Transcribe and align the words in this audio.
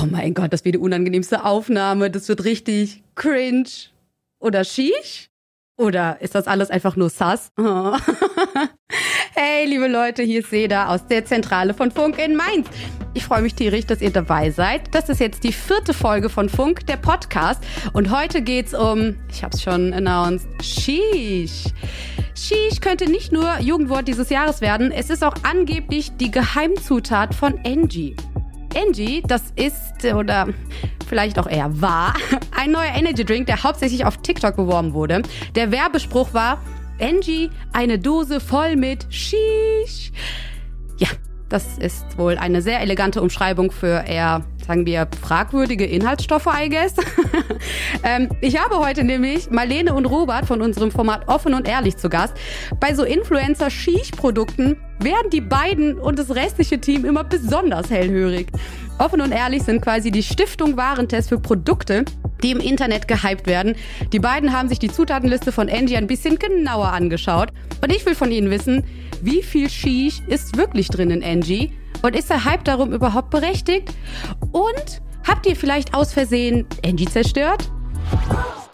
oh 0.00 0.06
mein 0.06 0.34
Gott, 0.34 0.52
das 0.52 0.64
wird 0.64 0.76
die 0.76 0.78
unangenehmste 0.78 1.44
Aufnahme, 1.44 2.10
das 2.10 2.28
wird 2.28 2.44
richtig 2.44 3.02
cringe 3.14 3.68
oder 4.38 4.64
schiech? 4.64 5.30
Oder 5.76 6.20
ist 6.20 6.34
das 6.34 6.46
alles 6.46 6.70
einfach 6.70 6.96
nur 6.96 7.10
sass? 7.10 7.52
Hey, 9.32 9.64
liebe 9.64 9.86
Leute, 9.86 10.22
hier 10.22 10.40
ist 10.40 10.50
Seda 10.50 10.88
aus 10.88 11.06
der 11.06 11.24
Zentrale 11.24 11.72
von 11.72 11.90
Funk 11.90 12.18
in 12.18 12.36
Mainz. 12.36 12.68
Ich 13.14 13.24
freue 13.24 13.40
mich 13.40 13.54
tierisch, 13.54 13.86
dass 13.86 14.02
ihr 14.02 14.10
dabei 14.10 14.50
seid. 14.50 14.94
Das 14.94 15.08
ist 15.08 15.20
jetzt 15.20 15.44
die 15.44 15.52
vierte 15.52 15.94
Folge 15.94 16.28
von 16.28 16.48
Funk, 16.48 16.86
der 16.86 16.96
Podcast. 16.96 17.62
Und 17.92 18.10
heute 18.10 18.42
geht's 18.42 18.74
um, 18.74 19.16
ich 19.30 19.42
habe 19.42 19.56
es 19.56 19.62
schon 19.62 19.94
announced, 19.94 20.48
Sheesh. 20.62 21.64
Sheesh 22.34 22.80
könnte 22.80 23.08
nicht 23.08 23.32
nur 23.32 23.60
Jugendwort 23.60 24.08
dieses 24.08 24.28
Jahres 24.28 24.60
werden, 24.60 24.92
es 24.92 25.08
ist 25.08 25.24
auch 25.24 25.34
angeblich 25.42 26.10
die 26.18 26.30
Geheimzutat 26.30 27.34
von 27.34 27.58
Angie. 27.64 28.16
Angie, 28.76 29.22
das 29.26 29.42
ist 29.56 30.04
oder 30.14 30.48
vielleicht 31.08 31.38
auch 31.38 31.46
eher 31.46 31.80
war 31.80 32.14
ein 32.56 32.70
neuer 32.70 32.94
Energy 32.94 33.24
Drink, 33.24 33.46
der 33.46 33.62
hauptsächlich 33.62 34.04
auf 34.04 34.18
TikTok 34.18 34.56
beworben 34.56 34.92
wurde. 34.92 35.22
Der 35.54 35.72
Werbespruch 35.72 36.32
war 36.32 36.58
Angie, 37.00 37.50
eine 37.72 37.98
Dose 37.98 38.40
voll 38.40 38.76
mit 38.76 39.06
Shish. 39.12 40.12
Ja, 40.98 41.08
das 41.48 41.78
ist 41.78 42.16
wohl 42.16 42.36
eine 42.36 42.62
sehr 42.62 42.80
elegante 42.80 43.20
Umschreibung 43.20 43.72
für 43.72 44.04
eher, 44.06 44.44
sagen 44.66 44.86
wir, 44.86 45.08
fragwürdige 45.20 45.84
Inhaltsstoffe, 45.84 46.46
I 46.46 46.68
guess. 46.68 46.94
ähm, 48.04 48.28
ich 48.40 48.62
habe 48.62 48.78
heute 48.78 49.02
nämlich 49.02 49.50
Marlene 49.50 49.94
und 49.94 50.06
Robert 50.06 50.46
von 50.46 50.62
unserem 50.62 50.92
Format 50.92 51.26
Offen 51.26 51.54
und 51.54 51.66
Ehrlich 51.66 51.96
zu 51.96 52.08
Gast. 52.08 52.34
Bei 52.78 52.94
so 52.94 53.02
Influencer-Shish-Produkten 53.02 54.76
werden 55.02 55.30
die 55.30 55.40
beiden 55.40 55.98
und 55.98 56.18
das 56.18 56.34
restliche 56.34 56.80
Team 56.80 57.04
immer 57.04 57.24
besonders 57.24 57.90
hellhörig. 57.90 58.48
Offen 58.98 59.20
und 59.22 59.32
Ehrlich 59.32 59.62
sind 59.62 59.80
quasi 59.80 60.10
die 60.10 60.22
Stiftung 60.22 60.76
Warentest 60.76 61.30
für 61.30 61.38
Produkte, 61.38 62.04
die 62.42 62.50
im 62.50 62.60
Internet 62.60 63.08
gehypt 63.08 63.46
werden. 63.46 63.74
Die 64.12 64.18
beiden 64.18 64.52
haben 64.52 64.68
sich 64.68 64.78
die 64.78 64.90
Zutatenliste 64.90 65.52
von 65.52 65.70
Angie 65.70 65.96
ein 65.96 66.06
bisschen 66.06 66.38
genauer 66.38 66.92
angeschaut. 66.92 67.50
Und 67.82 67.90
ich 67.94 68.04
will 68.04 68.14
von 68.14 68.30
ihnen 68.30 68.50
wissen, 68.50 68.84
wie 69.22 69.42
viel 69.42 69.70
Shish 69.70 70.20
ist 70.26 70.56
wirklich 70.56 70.88
drin 70.88 71.10
in 71.10 71.24
Angie? 71.24 71.72
Und 72.02 72.16
ist 72.16 72.30
der 72.30 72.44
Hype 72.44 72.64
darum 72.64 72.92
überhaupt 72.92 73.30
berechtigt? 73.30 73.92
Und 74.52 75.02
habt 75.26 75.46
ihr 75.46 75.56
vielleicht 75.56 75.94
aus 75.94 76.12
Versehen 76.12 76.66
Angie 76.84 77.06
zerstört? 77.06 77.70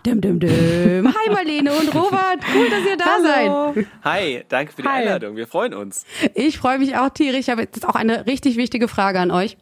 Dum, 0.07 0.21
dum, 0.21 0.39
dum. 0.39 0.49
Hi 1.15 1.33
Marlene 1.33 1.73
und 1.73 1.93
Robert, 1.93 2.39
cool, 2.55 2.71
dass 2.71 2.87
ihr 2.87 2.97
da 2.97 3.05
Hallo. 3.07 3.73
seid. 3.75 3.87
Hi, 4.05 4.45
danke 4.49 4.73
für 4.73 4.83
die 4.83 4.89
Hi. 4.89 5.03
Einladung. 5.03 5.35
Wir 5.35 5.49
freuen 5.49 5.75
uns. 5.75 6.05
Ich 6.33 6.59
freue 6.59 6.79
mich 6.79 6.97
auch 6.97 7.09
tierisch. 7.09 7.41
Ich 7.41 7.51
habe 7.51 7.63
jetzt 7.63 7.85
auch 7.85 7.97
eine 7.97 8.25
richtig 8.25 8.57
wichtige 8.57 8.87
Frage 8.87 9.19
an 9.19 9.33
euch. 9.33 9.57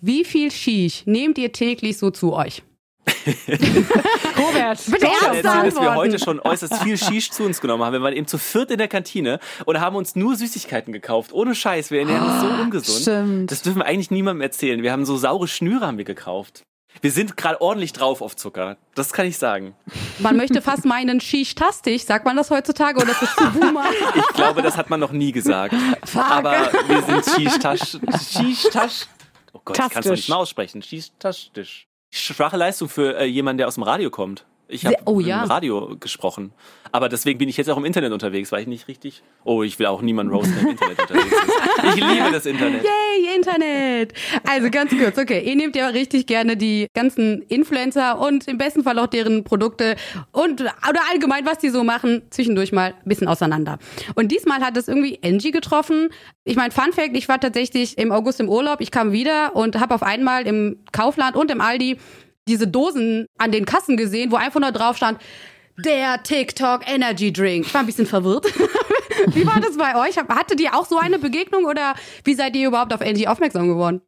Wie 0.00 0.24
viel 0.24 0.52
Shish 0.52 1.02
nehmt 1.06 1.38
ihr 1.38 1.50
täglich 1.50 1.98
so 1.98 2.12
zu 2.12 2.34
euch? 2.34 2.62
Robert, 3.26 4.78
Bitte 4.92 5.06
ernst 5.06 5.44
dass 5.44 5.74
wir 5.74 5.94
heute 5.96 6.20
schon 6.20 6.38
äußerst 6.38 6.84
viel 6.84 6.96
Shish 6.96 7.32
zu 7.32 7.42
uns 7.42 7.60
genommen 7.60 7.82
haben. 7.82 7.92
Wir 7.92 8.02
waren 8.02 8.14
eben 8.14 8.28
zu 8.28 8.38
viert 8.38 8.70
in 8.70 8.78
der 8.78 8.86
Kantine 8.86 9.40
und 9.64 9.80
haben 9.80 9.96
uns 9.96 10.14
nur 10.14 10.36
Süßigkeiten 10.36 10.92
gekauft. 10.92 11.32
Ohne 11.32 11.56
Scheiß, 11.56 11.90
wir 11.90 11.98
ernähren 11.98 12.22
uns 12.30 12.40
so 12.40 12.46
ungesund. 12.46 13.00
stimmt. 13.00 13.50
Das 13.50 13.62
dürfen 13.62 13.80
wir 13.80 13.86
eigentlich 13.86 14.12
niemandem 14.12 14.42
erzählen. 14.42 14.84
Wir 14.84 14.92
haben 14.92 15.04
so 15.04 15.16
saure 15.16 15.48
Schnüre 15.48 15.84
haben 15.84 15.98
wir 15.98 16.04
gekauft. 16.04 16.62
Wir 17.02 17.10
sind 17.12 17.36
gerade 17.36 17.60
ordentlich 17.60 17.92
drauf 17.92 18.20
auf 18.20 18.36
Zucker. 18.36 18.76
Das 18.94 19.12
kann 19.12 19.26
ich 19.26 19.38
sagen. 19.38 19.74
Man 20.18 20.36
möchte 20.36 20.60
fast 20.60 20.84
meinen 20.84 21.20
Shish-tastisch. 21.20 22.02
Sagt 22.04 22.24
man 22.26 22.36
das 22.36 22.50
heutzutage 22.50 23.00
oder 23.00 23.10
ist 23.12 23.22
das 23.22 23.34
zu 23.36 23.50
Boomer? 23.52 23.84
Ich 24.16 24.28
glaube, 24.34 24.60
das 24.62 24.76
hat 24.76 24.90
man 24.90 25.00
noch 25.00 25.12
nie 25.12 25.32
gesagt. 25.32 25.74
Aber 26.14 26.70
wir 26.88 27.02
sind 27.02 27.24
Shish-Tasch. 27.24 27.98
Shish-Tasch. 28.32 29.06
Oh 29.52 29.60
Gott, 29.64 29.76
ich 29.78 29.82
kann 29.82 29.88
es 29.88 29.94
Tastisch. 29.94 30.10
nicht 30.12 30.28
mal 30.28 30.36
aussprechen. 30.36 30.82
Shish-Tastisch. 30.82 31.86
Schwache 32.10 32.56
Leistung 32.56 32.88
für 32.88 33.16
äh, 33.18 33.24
jemanden, 33.24 33.58
der 33.58 33.68
aus 33.68 33.74
dem 33.74 33.84
Radio 33.84 34.10
kommt. 34.10 34.44
Ich 34.70 34.86
habe 34.86 34.96
oh 35.04 35.20
ja. 35.20 35.42
im 35.42 35.50
Radio 35.50 35.96
gesprochen. 35.98 36.52
Aber 36.92 37.08
deswegen 37.08 37.38
bin 37.38 37.48
ich 37.48 37.56
jetzt 37.56 37.70
auch 37.70 37.76
im 37.76 37.84
Internet 37.84 38.12
unterwegs, 38.12 38.50
weil 38.52 38.62
ich 38.62 38.66
nicht 38.66 38.88
richtig. 38.88 39.22
Oh, 39.44 39.62
ich 39.62 39.78
will 39.78 39.86
auch 39.86 40.02
niemanden 40.02 40.32
roasten, 40.32 40.54
der 40.54 40.62
im 40.62 40.70
Internet 40.70 41.00
unterwegs 41.00 41.26
ist. 41.26 41.84
Ich 41.84 41.94
liebe 41.96 42.32
das 42.32 42.46
Internet. 42.46 42.82
Yay, 42.82 43.36
Internet! 43.36 44.12
Also 44.48 44.70
ganz 44.70 44.90
kurz, 44.90 45.18
okay. 45.18 45.42
Ihr 45.44 45.56
nehmt 45.56 45.76
ja 45.76 45.88
richtig 45.88 46.26
gerne 46.26 46.56
die 46.56 46.88
ganzen 46.94 47.42
Influencer 47.42 48.18
und 48.18 48.48
im 48.48 48.58
besten 48.58 48.82
Fall 48.82 48.98
auch 48.98 49.06
deren 49.06 49.44
Produkte 49.44 49.96
und 50.32 50.60
oder 50.60 51.00
allgemein, 51.10 51.46
was 51.46 51.58
die 51.58 51.70
so 51.70 51.84
machen, 51.84 52.22
zwischendurch 52.30 52.72
mal 52.72 52.94
ein 52.94 53.08
bisschen 53.08 53.28
auseinander. 53.28 53.78
Und 54.14 54.32
diesmal 54.32 54.60
hat 54.60 54.76
es 54.76 54.88
irgendwie 54.88 55.20
Angie 55.24 55.52
getroffen. 55.52 56.08
Ich 56.44 56.56
meine, 56.56 56.72
Fun 56.72 56.92
Fact, 56.92 57.16
ich 57.16 57.28
war 57.28 57.40
tatsächlich 57.40 57.98
im 57.98 58.12
August 58.12 58.40
im 58.40 58.48
Urlaub, 58.48 58.80
ich 58.80 58.90
kam 58.90 59.12
wieder 59.12 59.54
und 59.54 59.78
habe 59.78 59.94
auf 59.94 60.02
einmal 60.02 60.46
im 60.46 60.78
Kaufland 60.92 61.36
und 61.36 61.50
im 61.50 61.60
Aldi 61.60 61.98
diese 62.50 62.68
Dosen 62.68 63.26
an 63.38 63.52
den 63.52 63.64
Kassen 63.64 63.96
gesehen, 63.96 64.30
wo 64.30 64.36
einfach 64.36 64.60
nur 64.60 64.72
drauf 64.72 64.96
stand, 64.96 65.18
der 65.78 66.22
TikTok 66.22 66.82
Energy 66.86 67.32
Drink. 67.32 67.66
Ich 67.66 67.74
war 67.74 67.80
ein 67.80 67.86
bisschen 67.86 68.06
verwirrt. 68.06 68.46
wie 69.34 69.46
war 69.46 69.60
das 69.60 69.76
bei 69.76 69.96
euch? 69.96 70.16
Hattet 70.18 70.60
ihr 70.60 70.74
auch 70.74 70.86
so 70.86 70.98
eine 70.98 71.18
Begegnung 71.18 71.64
oder 71.64 71.94
wie 72.24 72.34
seid 72.34 72.54
ihr 72.56 72.68
überhaupt 72.68 72.92
auf 72.92 73.00
Angie 73.00 73.28
aufmerksam 73.28 73.68
geworden? 73.68 74.02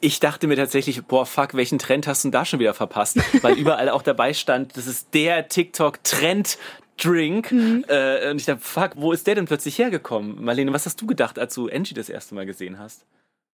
Ich 0.00 0.20
dachte 0.20 0.46
mir 0.46 0.56
tatsächlich, 0.56 1.02
boah, 1.04 1.24
fuck, 1.24 1.54
welchen 1.54 1.78
Trend 1.78 2.06
hast 2.06 2.24
du 2.24 2.28
denn 2.28 2.32
da 2.32 2.44
schon 2.44 2.60
wieder 2.60 2.74
verpasst? 2.74 3.18
Weil 3.42 3.54
überall 3.54 3.88
auch 3.88 4.02
dabei 4.02 4.34
stand, 4.34 4.76
das 4.76 4.86
ist 4.86 5.14
der 5.14 5.48
TikTok-Trend. 5.48 6.58
Drink. 6.96 7.50
Äh, 7.50 8.30
und 8.30 8.36
ich 8.36 8.44
dachte, 8.44 8.60
fuck, 8.60 8.92
wo 8.94 9.10
ist 9.10 9.26
der 9.26 9.34
denn 9.34 9.46
plötzlich 9.46 9.78
hergekommen? 9.78 10.44
Marlene, 10.44 10.72
was 10.72 10.86
hast 10.86 11.00
du 11.00 11.08
gedacht, 11.08 11.40
als 11.40 11.52
du 11.54 11.68
Angie 11.68 11.92
das 11.92 12.08
erste 12.08 12.36
Mal 12.36 12.46
gesehen 12.46 12.78
hast? 12.78 13.04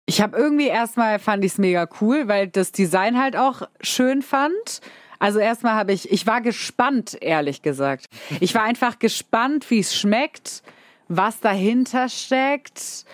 Ich 0.08 0.22
habe 0.22 0.38
irgendwie 0.38 0.68
erstmal 0.68 1.20
fand 1.20 1.44
ich 1.44 1.54
es 1.54 1.58
mega 1.58 1.88
cool, 2.00 2.28
weil 2.28 2.48
das 2.48 2.72
Design 2.72 3.20
halt 3.20 3.36
auch 3.36 3.64
schön 3.82 4.22
fand. 4.22 4.82
Also 5.20 5.40
erstmal 5.40 5.74
habe 5.74 5.94
ich, 5.94 6.12
ich 6.12 6.28
war 6.28 6.42
gespannt, 6.42 7.18
ehrlich 7.22 7.62
gesagt. 7.62 8.08
Ich 8.40 8.54
war 8.54 8.64
einfach 8.64 9.00
gespannt, 9.00 9.70
wie 9.72 9.80
es 9.80 9.96
schmeckt, 9.96 10.62
was 11.08 11.40
dahinter 11.40 12.10
steckt. 12.10 13.06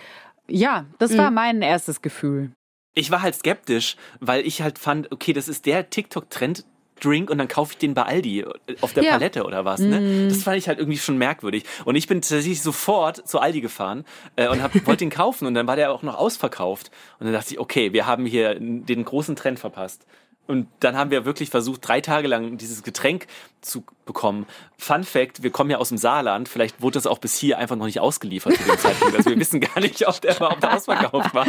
Ja, 0.48 0.86
das 0.98 1.16
war 1.16 1.30
mein 1.30 1.62
erstes 1.62 2.02
Gefühl. 2.02 2.52
Ich 2.94 3.10
war 3.10 3.22
halt 3.22 3.34
skeptisch, 3.34 3.96
weil 4.20 4.46
ich 4.46 4.60
halt 4.60 4.78
fand, 4.78 5.12
okay, 5.12 5.32
das 5.32 5.48
ist 5.48 5.64
der 5.64 5.88
TikTok-Trend. 5.88 6.64
Drink 7.04 7.30
und 7.30 7.38
dann 7.38 7.48
kaufe 7.48 7.72
ich 7.72 7.78
den 7.78 7.94
bei 7.94 8.02
Aldi 8.02 8.40
äh, 8.40 8.46
auf 8.80 8.92
der 8.92 9.04
Ja. 9.04 9.12
Palette 9.12 9.44
oder 9.44 9.64
was. 9.64 9.80
Ne? 9.80 10.28
Das 10.28 10.42
fand 10.42 10.56
ich 10.58 10.68
halt 10.68 10.78
irgendwie 10.78 10.98
schon 10.98 11.18
merkwürdig. 11.18 11.64
Und 11.84 11.96
ich 11.96 12.06
bin 12.06 12.20
tatsächlich 12.20 12.62
sofort 12.62 13.26
zu 13.28 13.40
Aldi 13.40 13.60
gefahren 13.60 14.04
äh, 14.36 14.48
und 14.48 14.62
hab, 14.62 14.74
wollte 14.86 15.04
ihn 15.04 15.10
kaufen 15.22 15.46
und 15.46 15.54
dann 15.54 15.66
war 15.66 15.76
der 15.76 15.92
auch 15.92 16.02
noch 16.02 16.16
ausverkauft. 16.16 16.90
Und 17.18 17.26
dann 17.26 17.34
dachte 17.34 17.54
ich, 17.54 17.60
okay, 17.60 17.92
wir 17.92 18.06
haben 18.06 18.26
hier 18.26 18.54
den 18.58 19.04
großen 19.04 19.36
Trend 19.36 19.58
verpasst. 19.58 20.06
Und 20.48 20.66
dann 20.80 20.96
haben 20.96 21.10
wir 21.10 21.24
wirklich 21.24 21.50
versucht, 21.50 21.86
drei 21.86 22.00
Tage 22.00 22.26
lang 22.28 22.56
dieses 22.58 22.82
Getränk 22.82 23.26
zu 23.60 23.84
bekommen. 24.04 24.46
Fun 24.76 25.04
Fact, 25.04 25.42
wir 25.44 25.50
kommen 25.50 25.70
ja 25.70 25.78
aus 25.78 25.90
dem 25.90 25.98
Saarland. 25.98 26.48
Vielleicht 26.48 26.82
wurde 26.82 26.94
das 26.94 27.06
auch 27.06 27.18
bis 27.18 27.36
hier 27.36 27.58
einfach 27.58 27.76
noch 27.76 27.86
nicht 27.86 28.00
ausgeliefert 28.00 28.54
zu 28.56 28.64
dem 28.64 28.76
Zeitpunkt. 28.76 29.16
Also 29.16 29.30
wir 29.30 29.38
wissen 29.38 29.60
gar 29.60 29.78
nicht, 29.80 30.06
ob 30.08 30.20
der 30.20 30.36
überhaupt 30.36 30.64
ausverkauft 30.64 31.32
war. 31.32 31.46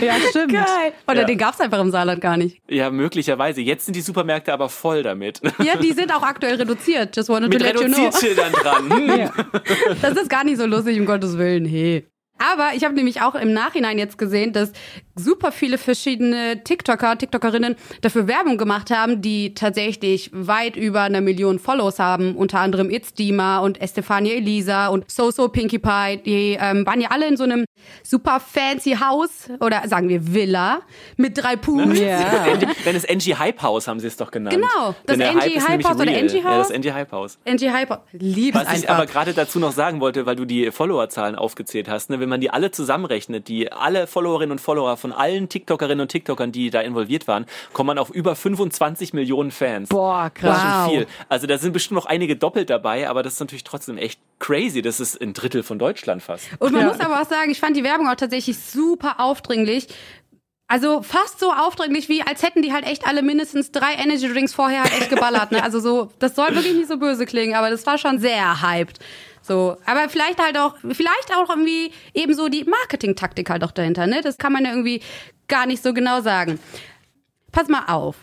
Ja, 0.00 0.14
stimmt. 0.30 0.54
Oder 1.06 1.20
Ja. 1.20 1.24
den 1.24 1.38
gab's 1.38 1.60
einfach 1.60 1.80
im 1.80 1.90
Saarland 1.92 2.20
gar 2.20 2.36
nicht. 2.36 2.60
Ja, 2.68 2.90
möglicherweise. 2.90 3.60
Jetzt 3.60 3.84
sind 3.86 3.94
die 3.94 4.00
Supermärkte 4.00 4.52
aber 4.52 4.68
voll 4.68 5.04
damit. 5.04 5.40
Ja, 5.62 5.76
die 5.76 5.92
sind 5.92 6.12
auch 6.12 6.22
aktuell 6.22 6.56
reduziert. 6.56 7.16
Just 7.16 7.28
wanted 7.28 7.48
Mit 7.50 7.60
to 7.60 7.64
let 7.64 7.74
you 7.80 7.86
know. 7.86 7.96
Reduziertschildern 8.06 8.52
dran. 8.52 8.90
Hm. 8.94 9.30
Das 10.02 10.16
ist 10.16 10.28
gar 10.28 10.44
nicht 10.44 10.58
so 10.58 10.66
lustig, 10.66 10.98
um 10.98 11.06
Gottes 11.06 11.38
Willen. 11.38 11.64
Hey. 11.64 12.06
Aber 12.38 12.70
ich 12.74 12.84
habe 12.84 12.94
nämlich 12.94 13.22
auch 13.22 13.34
im 13.36 13.52
Nachhinein 13.52 13.98
jetzt 13.98 14.18
gesehen, 14.18 14.52
dass 14.52 14.72
super 15.14 15.52
viele 15.52 15.78
verschiedene 15.78 16.62
TikToker, 16.64 17.18
TikTokerinnen 17.18 17.76
dafür 18.00 18.26
Werbung 18.26 18.58
gemacht 18.58 18.90
haben, 18.90 19.22
die 19.22 19.54
tatsächlich 19.54 20.30
weit 20.32 20.76
über 20.76 21.02
eine 21.02 21.20
Million 21.20 21.58
Follows 21.58 21.98
haben. 21.98 22.36
Unter 22.36 22.60
anderem 22.60 22.90
It's 22.90 23.14
Dima 23.14 23.58
und 23.58 23.80
Estefania 23.80 24.34
Elisa 24.34 24.88
und 24.88 25.10
So 25.10 25.30
So 25.30 25.48
Pinkie 25.48 25.78
Pie. 25.78 26.20
Die 26.24 26.58
ähm, 26.60 26.86
waren 26.86 27.00
ja 27.00 27.10
alle 27.10 27.28
in 27.28 27.36
so 27.36 27.44
einem 27.44 27.64
super 28.02 28.40
fancy 28.40 28.92
Haus 28.92 29.48
oder 29.60 29.86
sagen 29.88 30.08
wir 30.08 30.34
Villa 30.34 30.80
mit 31.16 31.36
drei 31.36 31.56
Pools. 31.56 31.98
Ja. 31.98 32.18
Wenn 32.84 32.96
es 32.96 33.08
Angie 33.08 33.34
Hype 33.34 33.62
House 33.62 33.86
haben 33.88 34.00
sie 34.00 34.06
es 34.06 34.16
doch 34.16 34.30
genannt. 34.30 34.56
Genau, 34.56 34.94
das 35.06 35.18
Denn 35.18 35.20
ist 35.20 35.42
Hype 35.42 35.68
nämlich 35.68 35.88
House 35.88 35.96
oder 35.96 36.10
real. 36.10 36.20
Angie 36.20 36.38
Ja, 36.38 36.42
das 36.44 36.68
House? 36.68 36.70
Angie 36.72 36.92
Hype 36.92 37.12
House. 37.12 37.38
Angie 37.46 37.70
Hyper. 37.70 38.04
Lieb's 38.12 38.56
Was 38.58 38.64
ich 38.64 38.88
einfach. 38.88 38.96
aber 38.96 39.06
gerade 39.06 39.32
dazu 39.34 39.58
noch 39.58 39.72
sagen 39.72 40.00
wollte, 40.00 40.26
weil 40.26 40.36
du 40.36 40.44
die 40.44 40.70
Followerzahlen 40.70 41.34
aufgezählt 41.36 41.88
hast, 41.88 42.10
ne, 42.10 42.20
wenn 42.20 42.28
man 42.28 42.40
die 42.40 42.50
alle 42.50 42.70
zusammenrechnet, 42.70 43.48
die 43.48 43.70
alle 43.70 44.06
Followerinnen 44.06 44.52
und 44.52 44.60
Follower 44.60 44.96
von 45.04 45.12
allen 45.12 45.50
TikTokerinnen 45.50 46.00
und 46.00 46.08
TikTokern, 46.08 46.50
die 46.50 46.70
da 46.70 46.80
involviert 46.80 47.28
waren, 47.28 47.44
kommt 47.74 47.88
man 47.88 47.98
auf 47.98 48.08
über 48.08 48.34
25 48.34 49.12
Millionen 49.12 49.50
Fans. 49.50 49.90
Boah, 49.90 50.30
Das 50.34 50.40
krass. 50.40 50.56
ist 50.56 50.64
Wow. 50.64 50.84
schon 50.86 50.90
viel. 50.94 51.06
Also 51.28 51.46
da 51.46 51.58
sind 51.58 51.72
bestimmt 51.72 51.96
noch 51.96 52.06
einige 52.06 52.36
doppelt 52.36 52.70
dabei, 52.70 53.06
aber 53.10 53.22
das 53.22 53.34
ist 53.34 53.40
natürlich 53.40 53.64
trotzdem 53.64 53.98
echt 53.98 54.18
crazy. 54.38 54.80
Das 54.80 54.98
ist 55.00 55.20
ein 55.20 55.34
Drittel 55.34 55.62
von 55.62 55.78
Deutschland 55.78 56.22
fast. 56.22 56.46
Und 56.58 56.72
man 56.72 56.80
Ja. 56.80 56.88
muss 56.88 57.00
aber 57.00 57.20
auch 57.20 57.28
sagen, 57.28 57.50
ich 57.50 57.60
fand 57.60 57.76
die 57.76 57.84
Werbung 57.84 58.08
auch 58.08 58.14
tatsächlich 58.14 58.56
super 58.58 59.20
aufdringlich. 59.20 59.88
Also 60.66 61.02
fast 61.02 61.38
so 61.40 61.52
aufdringlich, 61.52 62.08
wie 62.08 62.22
als 62.22 62.42
hätten 62.42 62.62
die 62.62 62.72
halt 62.72 62.86
echt 62.86 63.06
alle 63.06 63.20
mindestens 63.22 63.70
drei 63.72 63.92
Energy 64.02 64.26
Drinks 64.32 64.54
vorher 64.54 64.82
halt 64.84 64.98
echt 64.98 65.10
geballert. 65.10 65.52
Ne? 65.52 65.62
Also 65.62 65.80
so, 65.80 66.10
das 66.18 66.34
soll 66.34 66.54
wirklich 66.54 66.72
nicht 66.74 66.88
so 66.88 66.96
böse 66.96 67.26
klingen, 67.26 67.54
aber 67.54 67.68
das 67.68 67.84
war 67.86 67.98
schon 67.98 68.18
sehr 68.18 68.62
hyped. 68.62 68.98
So, 69.46 69.76
aber 69.84 70.08
vielleicht 70.08 70.42
halt 70.42 70.56
auch, 70.56 70.74
vielleicht 70.92 71.34
auch 71.36 71.50
irgendwie 71.50 71.92
eben 72.14 72.32
so 72.34 72.48
die 72.48 72.64
Marketing-Taktik 72.64 73.50
halt 73.50 73.62
auch 73.62 73.72
dahinter, 73.72 74.06
ne? 74.06 74.22
Das 74.22 74.38
kann 74.38 74.54
man 74.54 74.64
ja 74.64 74.70
irgendwie 74.70 75.02
gar 75.48 75.66
nicht 75.66 75.82
so 75.82 75.92
genau 75.92 76.22
sagen. 76.22 76.58
pass 77.52 77.68
mal 77.68 77.84
auf. 77.86 78.16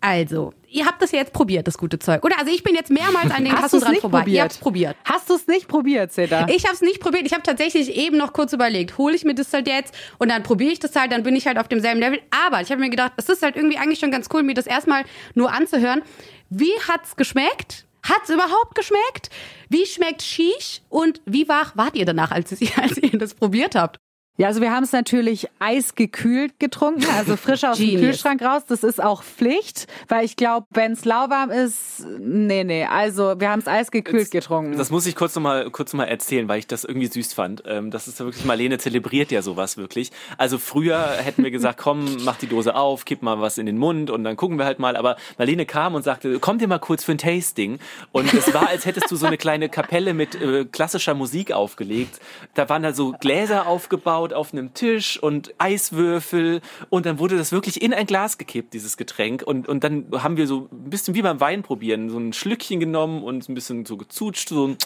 Also, 0.00 0.52
ihr 0.68 0.84
habt 0.86 1.00
das 1.00 1.12
ja 1.12 1.18
jetzt 1.18 1.32
probiert, 1.32 1.68
das 1.68 1.78
gute 1.78 1.98
Zeug. 1.98 2.24
Oder? 2.24 2.36
Also 2.38 2.50
ich 2.50 2.64
bin 2.64 2.74
jetzt 2.74 2.90
mehrmals 2.90 3.30
an 3.30 3.44
den 3.44 3.54
Kassen 3.54 3.78
dran 3.80 3.94
vorbei. 3.96 4.18
probiert? 4.18 4.36
Ihr 4.36 4.42
habt's 4.42 4.58
probiert. 4.58 4.96
Hast 5.04 5.30
du 5.30 5.34
es 5.34 5.46
nicht 5.46 5.68
probiert, 5.68 6.12
Seda? 6.12 6.46
Ich 6.48 6.64
habe 6.64 6.74
es 6.74 6.80
nicht 6.80 6.98
probiert. 7.00 7.24
Ich 7.24 7.32
habe 7.32 7.44
tatsächlich 7.44 7.96
eben 7.96 8.16
noch 8.16 8.32
kurz 8.32 8.52
überlegt, 8.52 8.98
hole 8.98 9.14
ich 9.14 9.24
mir 9.24 9.34
das 9.34 9.52
halt 9.52 9.68
jetzt 9.68 9.94
und 10.18 10.28
dann 10.28 10.42
probiere 10.42 10.72
ich 10.72 10.80
das 10.80 10.96
halt, 10.96 11.12
dann 11.12 11.22
bin 11.22 11.36
ich 11.36 11.46
halt 11.46 11.56
auf 11.56 11.68
demselben 11.68 12.00
Level. 12.00 12.20
Aber 12.46 12.60
ich 12.60 12.70
habe 12.70 12.80
mir 12.80 12.90
gedacht, 12.90 13.12
es 13.16 13.28
ist 13.28 13.42
halt 13.42 13.54
irgendwie 13.54 13.78
eigentlich 13.78 14.00
schon 14.00 14.10
ganz 14.10 14.28
cool, 14.32 14.42
mir 14.42 14.54
das 14.54 14.66
erstmal 14.66 15.04
nur 15.34 15.52
anzuhören. 15.52 16.02
Wie 16.50 16.72
hat's 16.88 17.14
geschmeckt? 17.14 17.86
Hat's 18.04 18.30
überhaupt 18.30 18.74
geschmeckt? 18.74 19.30
Wie 19.68 19.86
schmeckt 19.86 20.22
Shish? 20.22 20.82
Und 20.88 21.20
wie 21.24 21.48
wach 21.48 21.76
wart 21.76 21.94
ihr 21.94 22.04
danach, 22.04 22.30
als 22.30 22.60
ihr, 22.60 22.76
als 22.82 22.98
ihr 22.98 23.18
das 23.18 23.34
probiert 23.34 23.74
habt? 23.74 23.98
Ja, 24.42 24.48
also 24.48 24.60
wir 24.60 24.72
haben 24.72 24.82
es 24.82 24.90
natürlich 24.90 25.46
eisgekühlt 25.60 26.58
getrunken, 26.58 27.06
also 27.16 27.36
frisch 27.36 27.62
aus 27.62 27.78
dem. 27.78 28.00
Kühlschrank 28.00 28.42
raus. 28.42 28.62
Das 28.66 28.82
ist 28.82 29.00
auch 29.00 29.22
Pflicht, 29.22 29.86
weil 30.08 30.24
ich 30.24 30.34
glaube, 30.34 30.66
wenn 30.70 30.94
es 30.94 31.04
lauwarm 31.04 31.52
ist, 31.52 32.04
nee, 32.18 32.64
nee. 32.64 32.84
Also 32.84 33.38
wir 33.38 33.50
haben 33.50 33.60
es 33.60 33.68
eisgekühlt 33.68 34.32
getrunken. 34.32 34.76
Das 34.76 34.90
muss 34.90 35.06
ich 35.06 35.14
kurz 35.14 35.36
nochmal 35.36 35.70
kurz 35.70 35.92
noch 35.92 35.98
mal 35.98 36.06
erzählen, 36.06 36.48
weil 36.48 36.58
ich 36.58 36.66
das 36.66 36.82
irgendwie 36.82 37.06
süß 37.06 37.34
fand. 37.34 37.62
Ähm, 37.66 37.92
das 37.92 38.08
ist 38.08 38.18
ja 38.18 38.24
wirklich, 38.24 38.44
Marlene 38.44 38.78
zelebriert 38.78 39.30
ja 39.30 39.42
sowas 39.42 39.76
wirklich. 39.76 40.10
Also 40.38 40.58
früher 40.58 40.98
hätten 40.98 41.44
wir 41.44 41.52
gesagt, 41.52 41.78
komm, 41.78 42.04
mach 42.24 42.36
die 42.36 42.48
Dose 42.48 42.74
auf, 42.74 43.04
kipp 43.04 43.22
mal 43.22 43.40
was 43.40 43.58
in 43.58 43.66
den 43.66 43.78
Mund 43.78 44.10
und 44.10 44.24
dann 44.24 44.34
gucken 44.34 44.58
wir 44.58 44.64
halt 44.64 44.80
mal. 44.80 44.96
Aber 44.96 45.18
Marlene 45.38 45.66
kam 45.66 45.94
und 45.94 46.02
sagte, 46.02 46.40
komm 46.40 46.58
dir 46.58 46.66
mal 46.66 46.80
kurz 46.80 47.04
für 47.04 47.12
ein 47.12 47.18
Tasting. 47.18 47.78
Und 48.10 48.34
es 48.34 48.52
war, 48.52 48.68
als 48.70 48.86
hättest 48.86 49.08
du 49.08 49.14
so 49.14 49.26
eine 49.26 49.38
kleine 49.38 49.68
Kapelle 49.68 50.14
mit 50.14 50.34
äh, 50.34 50.64
klassischer 50.64 51.14
Musik 51.14 51.52
aufgelegt. 51.52 52.18
Da 52.54 52.68
waren 52.68 52.82
da 52.82 52.92
so 52.92 53.12
Gläser 53.12 53.68
aufgebaut 53.68 54.31
auf 54.32 54.52
einem 54.52 54.74
Tisch 54.74 55.22
und 55.22 55.54
Eiswürfel 55.58 56.60
und 56.90 57.06
dann 57.06 57.18
wurde 57.18 57.36
das 57.36 57.52
wirklich 57.52 57.82
in 57.82 57.94
ein 57.94 58.06
Glas 58.06 58.38
gekippt, 58.38 58.74
dieses 58.74 58.96
Getränk. 58.96 59.42
Und, 59.42 59.68
und 59.68 59.84
dann 59.84 60.06
haben 60.12 60.36
wir 60.36 60.46
so 60.46 60.68
ein 60.72 60.90
bisschen 60.90 61.14
wie 61.14 61.22
beim 61.22 61.40
Wein 61.40 61.62
probieren, 61.62 62.10
so 62.10 62.18
ein 62.18 62.32
Schlückchen 62.32 62.80
genommen 62.80 63.22
und 63.22 63.48
ein 63.48 63.54
bisschen 63.54 63.84
so 63.84 63.96
gezutscht, 63.96 64.48
so 64.48 64.68
ein 64.68 64.76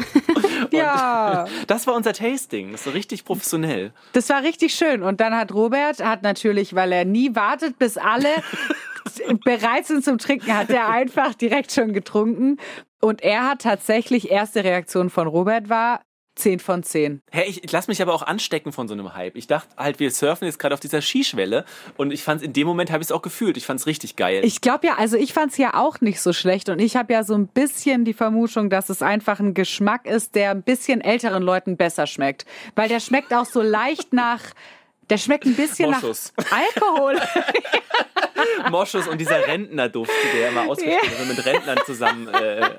ja, 0.72 1.46
das 1.66 1.86
war 1.86 1.94
unser 1.94 2.12
Tasting. 2.12 2.72
Das 2.72 2.86
war 2.86 2.94
richtig 2.94 3.24
professionell. 3.24 3.92
das 4.12 4.28
war 4.28 4.42
richtig 4.42 4.74
schön. 4.74 5.02
Und 5.02 5.20
dann 5.20 5.34
hat 5.34 5.52
Robert, 5.52 6.02
hat 6.04 6.22
natürlich, 6.22 6.74
weil 6.74 6.92
er 6.92 7.04
nie 7.04 7.34
wartet, 7.34 7.78
bis 7.78 7.96
alle 7.96 8.28
bereit 9.44 9.86
sind 9.86 10.04
zum 10.04 10.18
Trinken, 10.18 10.56
hat 10.56 10.70
er 10.70 10.88
einfach 10.88 11.34
direkt 11.34 11.72
schon 11.72 11.92
getrunken. 11.92 12.58
Und 13.00 13.22
er 13.22 13.48
hat 13.48 13.62
tatsächlich, 13.62 14.30
erste 14.30 14.64
Reaktion 14.64 15.10
von 15.10 15.26
Robert 15.26 15.68
war, 15.68 16.00
10 16.42 16.58
von 16.58 16.82
10. 16.82 17.22
Hey, 17.30 17.48
ich, 17.48 17.62
ich 17.62 17.70
lasse 17.70 17.88
mich 17.88 18.02
aber 18.02 18.12
auch 18.12 18.22
anstecken 18.22 18.72
von 18.72 18.88
so 18.88 18.94
einem 18.94 19.14
Hype. 19.14 19.36
Ich 19.36 19.46
dachte 19.46 19.68
halt, 19.76 20.00
wir 20.00 20.10
surfen 20.10 20.46
jetzt 20.46 20.58
gerade 20.58 20.74
auf 20.74 20.80
dieser 20.80 21.00
Skischwelle 21.00 21.64
und 21.96 22.12
ich 22.12 22.24
fand 22.24 22.42
in 22.42 22.52
dem 22.52 22.66
Moment 22.66 22.90
habe 22.90 23.00
ich 23.00 23.06
es 23.08 23.12
auch 23.12 23.22
gefühlt. 23.22 23.56
Ich 23.56 23.64
fand 23.64 23.78
es 23.78 23.86
richtig 23.86 24.16
geil. 24.16 24.40
Ich 24.44 24.60
glaube 24.60 24.88
ja, 24.88 24.94
also 24.98 25.16
ich 25.16 25.32
fand 25.32 25.52
es 25.52 25.58
ja 25.58 25.74
auch 25.74 26.00
nicht 26.00 26.20
so 26.20 26.32
schlecht 26.32 26.68
und 26.68 26.80
ich 26.80 26.96
habe 26.96 27.12
ja 27.12 27.22
so 27.22 27.34
ein 27.34 27.46
bisschen 27.46 28.04
die 28.04 28.12
Vermutung, 28.12 28.70
dass 28.70 28.88
es 28.88 29.02
einfach 29.02 29.38
ein 29.38 29.54
Geschmack 29.54 30.06
ist, 30.06 30.34
der 30.34 30.50
ein 30.50 30.62
bisschen 30.62 31.00
älteren 31.00 31.44
Leuten 31.44 31.76
besser 31.76 32.08
schmeckt. 32.08 32.44
Weil 32.74 32.88
der 32.88 32.98
schmeckt 32.98 33.32
auch 33.32 33.46
so 33.46 33.62
leicht 33.62 34.12
nach, 34.12 34.40
der 35.10 35.18
schmeckt 35.18 35.44
ein 35.44 35.54
bisschen 35.54 35.90
Moschus. 35.92 36.32
nach 36.36 36.58
Alkohol. 36.58 37.20
Moschus 38.70 39.06
und 39.06 39.20
dieser 39.20 39.46
Rentnerduft, 39.46 40.10
der 40.34 40.48
immer 40.48 40.68
ausgesprochen 40.68 41.08
wird, 41.08 41.20
wenn 41.20 41.28
man 41.28 41.36
mit 41.36 41.46
Rentnern 41.46 41.78
zusammen. 41.86 42.28
Äh, 42.28 42.70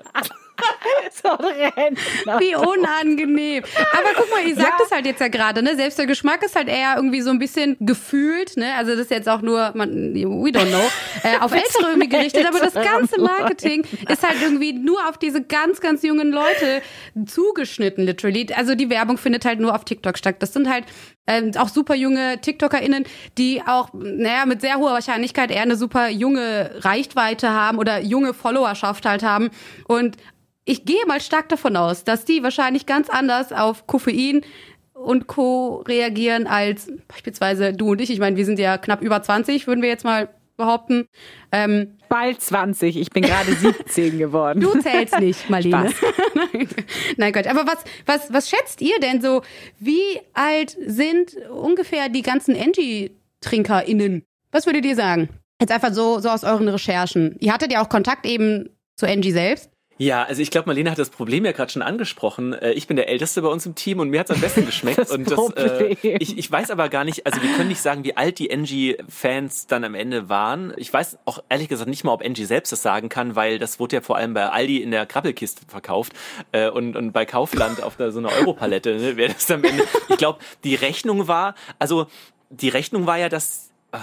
so 1.23 1.29
rennen. 1.29 1.97
Wie 2.39 2.55
unangenehm. 2.55 3.63
Aber 3.91 4.09
guck 4.15 4.29
mal, 4.29 4.45
ihr 4.47 4.55
sagt 4.55 4.79
Ja. 4.79 4.85
es 4.85 4.91
halt 4.91 5.05
jetzt 5.05 5.21
ja 5.21 5.27
gerade, 5.27 5.61
ne? 5.63 5.75
Selbst 5.75 5.97
der 5.99 6.05
Geschmack 6.05 6.43
ist 6.43 6.55
halt 6.55 6.67
eher 6.67 6.93
irgendwie 6.95 7.21
so 7.21 7.29
ein 7.29 7.39
bisschen 7.39 7.77
gefühlt, 7.79 8.57
ne? 8.57 8.73
Also 8.75 8.91
das 8.91 9.01
ist 9.01 9.11
jetzt 9.11 9.29
auch 9.29 9.41
nur, 9.41 9.71
man, 9.75 10.13
we 10.13 10.49
don't 10.49 10.69
know, 10.69 10.89
äh, 11.23 11.37
auf 11.39 11.51
Ältere 11.53 11.89
irgendwie 11.91 12.09
gerichtet, 12.09 12.45
aber 12.47 12.59
das 12.59 12.73
ganze 12.73 13.19
Marketing 13.21 13.85
ist 14.09 14.27
halt 14.27 14.41
irgendwie 14.41 14.73
nur 14.73 15.07
auf 15.09 15.17
diese 15.17 15.41
ganz, 15.43 15.79
ganz 15.81 16.03
jungen 16.03 16.31
Leute 16.31 16.81
zugeschnitten, 17.25 18.05
literally. 18.05 18.47
Also 18.55 18.75
die 18.75 18.89
Werbung 18.89 19.17
findet 19.17 19.45
halt 19.45 19.59
nur 19.59 19.73
auf 19.75 19.85
TikTok 19.85 20.17
statt. 20.17 20.37
Das 20.39 20.53
sind 20.53 20.69
halt 20.69 20.85
ähm, 21.27 21.51
auch 21.57 21.69
super 21.69 21.95
junge 21.95 22.39
TikTokerInnen, 22.41 23.05
die 23.37 23.61
auch, 23.65 23.89
naja, 23.93 24.45
mit 24.45 24.61
sehr 24.61 24.77
hoher 24.77 24.91
Wahrscheinlichkeit 24.91 25.51
eher 25.51 25.61
eine 25.61 25.77
super 25.77 26.09
junge 26.09 26.71
Reichweite 26.79 27.49
haben 27.49 27.77
oder 27.77 28.01
junge 28.01 28.33
Followerschaft 28.33 29.05
halt 29.05 29.23
haben. 29.23 29.49
Und 29.87 30.17
ich 30.65 30.85
gehe 30.85 31.05
mal 31.07 31.21
stark 31.21 31.49
davon 31.49 31.75
aus, 31.75 32.03
dass 32.03 32.25
die 32.25 32.43
wahrscheinlich 32.43 32.85
ganz 32.85 33.09
anders 33.09 33.51
auf 33.51 33.87
Koffein 33.87 34.41
und 34.93 35.27
Co. 35.27 35.83
reagieren 35.87 36.47
als 36.47 36.91
beispielsweise 37.07 37.73
du 37.73 37.91
und 37.91 38.01
ich. 38.01 38.09
Ich 38.09 38.19
meine, 38.19 38.37
wir 38.37 38.45
sind 38.45 38.59
ja 38.59 38.77
knapp 38.77 39.01
über 39.01 39.21
20, 39.21 39.67
würden 39.67 39.81
wir 39.81 39.89
jetzt 39.89 40.05
mal 40.05 40.29
behaupten. 40.55 41.07
Ähm, 41.51 41.97
Bald 42.09 42.39
20, 42.41 42.97
ich 42.97 43.09
bin 43.09 43.23
gerade 43.23 43.53
17 43.53 44.19
geworden. 44.19 44.61
du 44.61 44.79
zählst 44.79 45.19
nicht, 45.19 45.49
Marlene. 45.49 45.91
Nein, 47.17 47.33
Gott. 47.33 47.47
Aber 47.47 47.65
was, 47.65 47.83
was, 48.05 48.31
was 48.31 48.49
schätzt 48.49 48.81
ihr 48.81 48.99
denn 48.99 49.21
so? 49.21 49.41
Wie 49.79 50.19
alt 50.33 50.77
sind 50.85 51.35
ungefähr 51.49 52.09
die 52.09 52.21
ganzen 52.21 52.55
Angie-TrinkerInnen? 52.55 54.23
Was 54.51 54.67
würdet 54.67 54.85
ihr 54.85 54.95
sagen? 54.95 55.29
Jetzt 55.59 55.71
einfach 55.71 55.93
so, 55.93 56.19
so 56.19 56.29
aus 56.29 56.43
euren 56.43 56.67
Recherchen. 56.67 57.35
Ihr 57.39 57.51
hattet 57.51 57.71
ja 57.71 57.83
auch 57.83 57.89
Kontakt 57.89 58.25
eben 58.27 58.69
zu 58.95 59.07
Angie 59.07 59.31
selbst. 59.31 59.72
Ja, 60.03 60.23
also 60.23 60.41
ich 60.41 60.51
glaube, 60.51 60.67
Marlene 60.67 60.91
hat 60.91 60.99
das 60.99 61.09
Problem 61.09 61.45
ja 61.45 61.51
gerade 61.51 61.71
schon 61.71 61.81
angesprochen. 61.81 62.53
Äh, 62.53 62.73
Ich 62.73 62.87
bin 62.87 62.97
der 62.97 63.07
Älteste 63.07 63.41
bei 63.41 63.47
uns 63.47 63.65
im 63.65 63.75
Team 63.75 63.99
und 63.99 64.09
mir 64.09 64.19
hat 64.19 64.29
es 64.29 64.35
am 64.35 64.41
besten 64.41 64.65
geschmeckt. 64.65 64.97
Das 64.97 65.11
und 65.11 65.29
das, 65.29 65.35
Problem. 65.35 65.97
äh, 66.03 66.17
ich, 66.17 66.37
ich 66.37 66.51
weiß 66.51 66.71
aber 66.71 66.89
gar 66.89 67.03
nicht, 67.03 67.25
also 67.25 67.41
wir 67.41 67.49
können 67.53 67.69
nicht 67.69 67.81
sagen, 67.81 68.03
wie 68.03 68.17
alt 68.17 68.39
die 68.39 68.51
Angie-Fans 68.51 69.67
dann 69.67 69.83
am 69.83 69.95
Ende 69.95 70.29
waren. 70.29 70.73
Ich 70.77 70.91
weiß 70.91 71.19
auch 71.25 71.43
ehrlich 71.49 71.69
gesagt 71.69 71.89
nicht 71.89 72.03
mal, 72.03 72.11
ob 72.13 72.23
Angie 72.23 72.45
selbst 72.45 72.71
das 72.71 72.81
sagen 72.81 73.09
kann, 73.09 73.35
weil 73.35 73.59
das 73.59 73.79
wurde 73.79 73.97
ja 73.97 74.01
vor 74.01 74.17
allem 74.17 74.33
bei 74.33 74.49
Aldi 74.49 74.81
in 74.81 74.91
der 74.91 75.05
Krabbelkiste 75.05 75.63
verkauft 75.67 76.13
äh, 76.51 76.69
und, 76.69 76.95
und 76.95 77.11
bei 77.11 77.25
Kaufland 77.25 77.81
auf 77.81 77.95
der, 77.95 78.11
so 78.11 78.19
einer 78.19 78.31
Europalette. 78.31 78.97
Ne, 78.97 79.17
wer 79.17 79.29
das 79.29 79.49
am 79.51 79.63
Ende, 79.63 79.83
ich 80.09 80.17
glaube, 80.17 80.39
die 80.63 80.75
Rechnung 80.75 81.27
war, 81.27 81.55
also 81.79 82.07
die 82.49 82.69
Rechnung 82.69 83.07
war 83.07 83.17
ja, 83.17 83.29
dass 83.29 83.71
ah, 83.91 83.99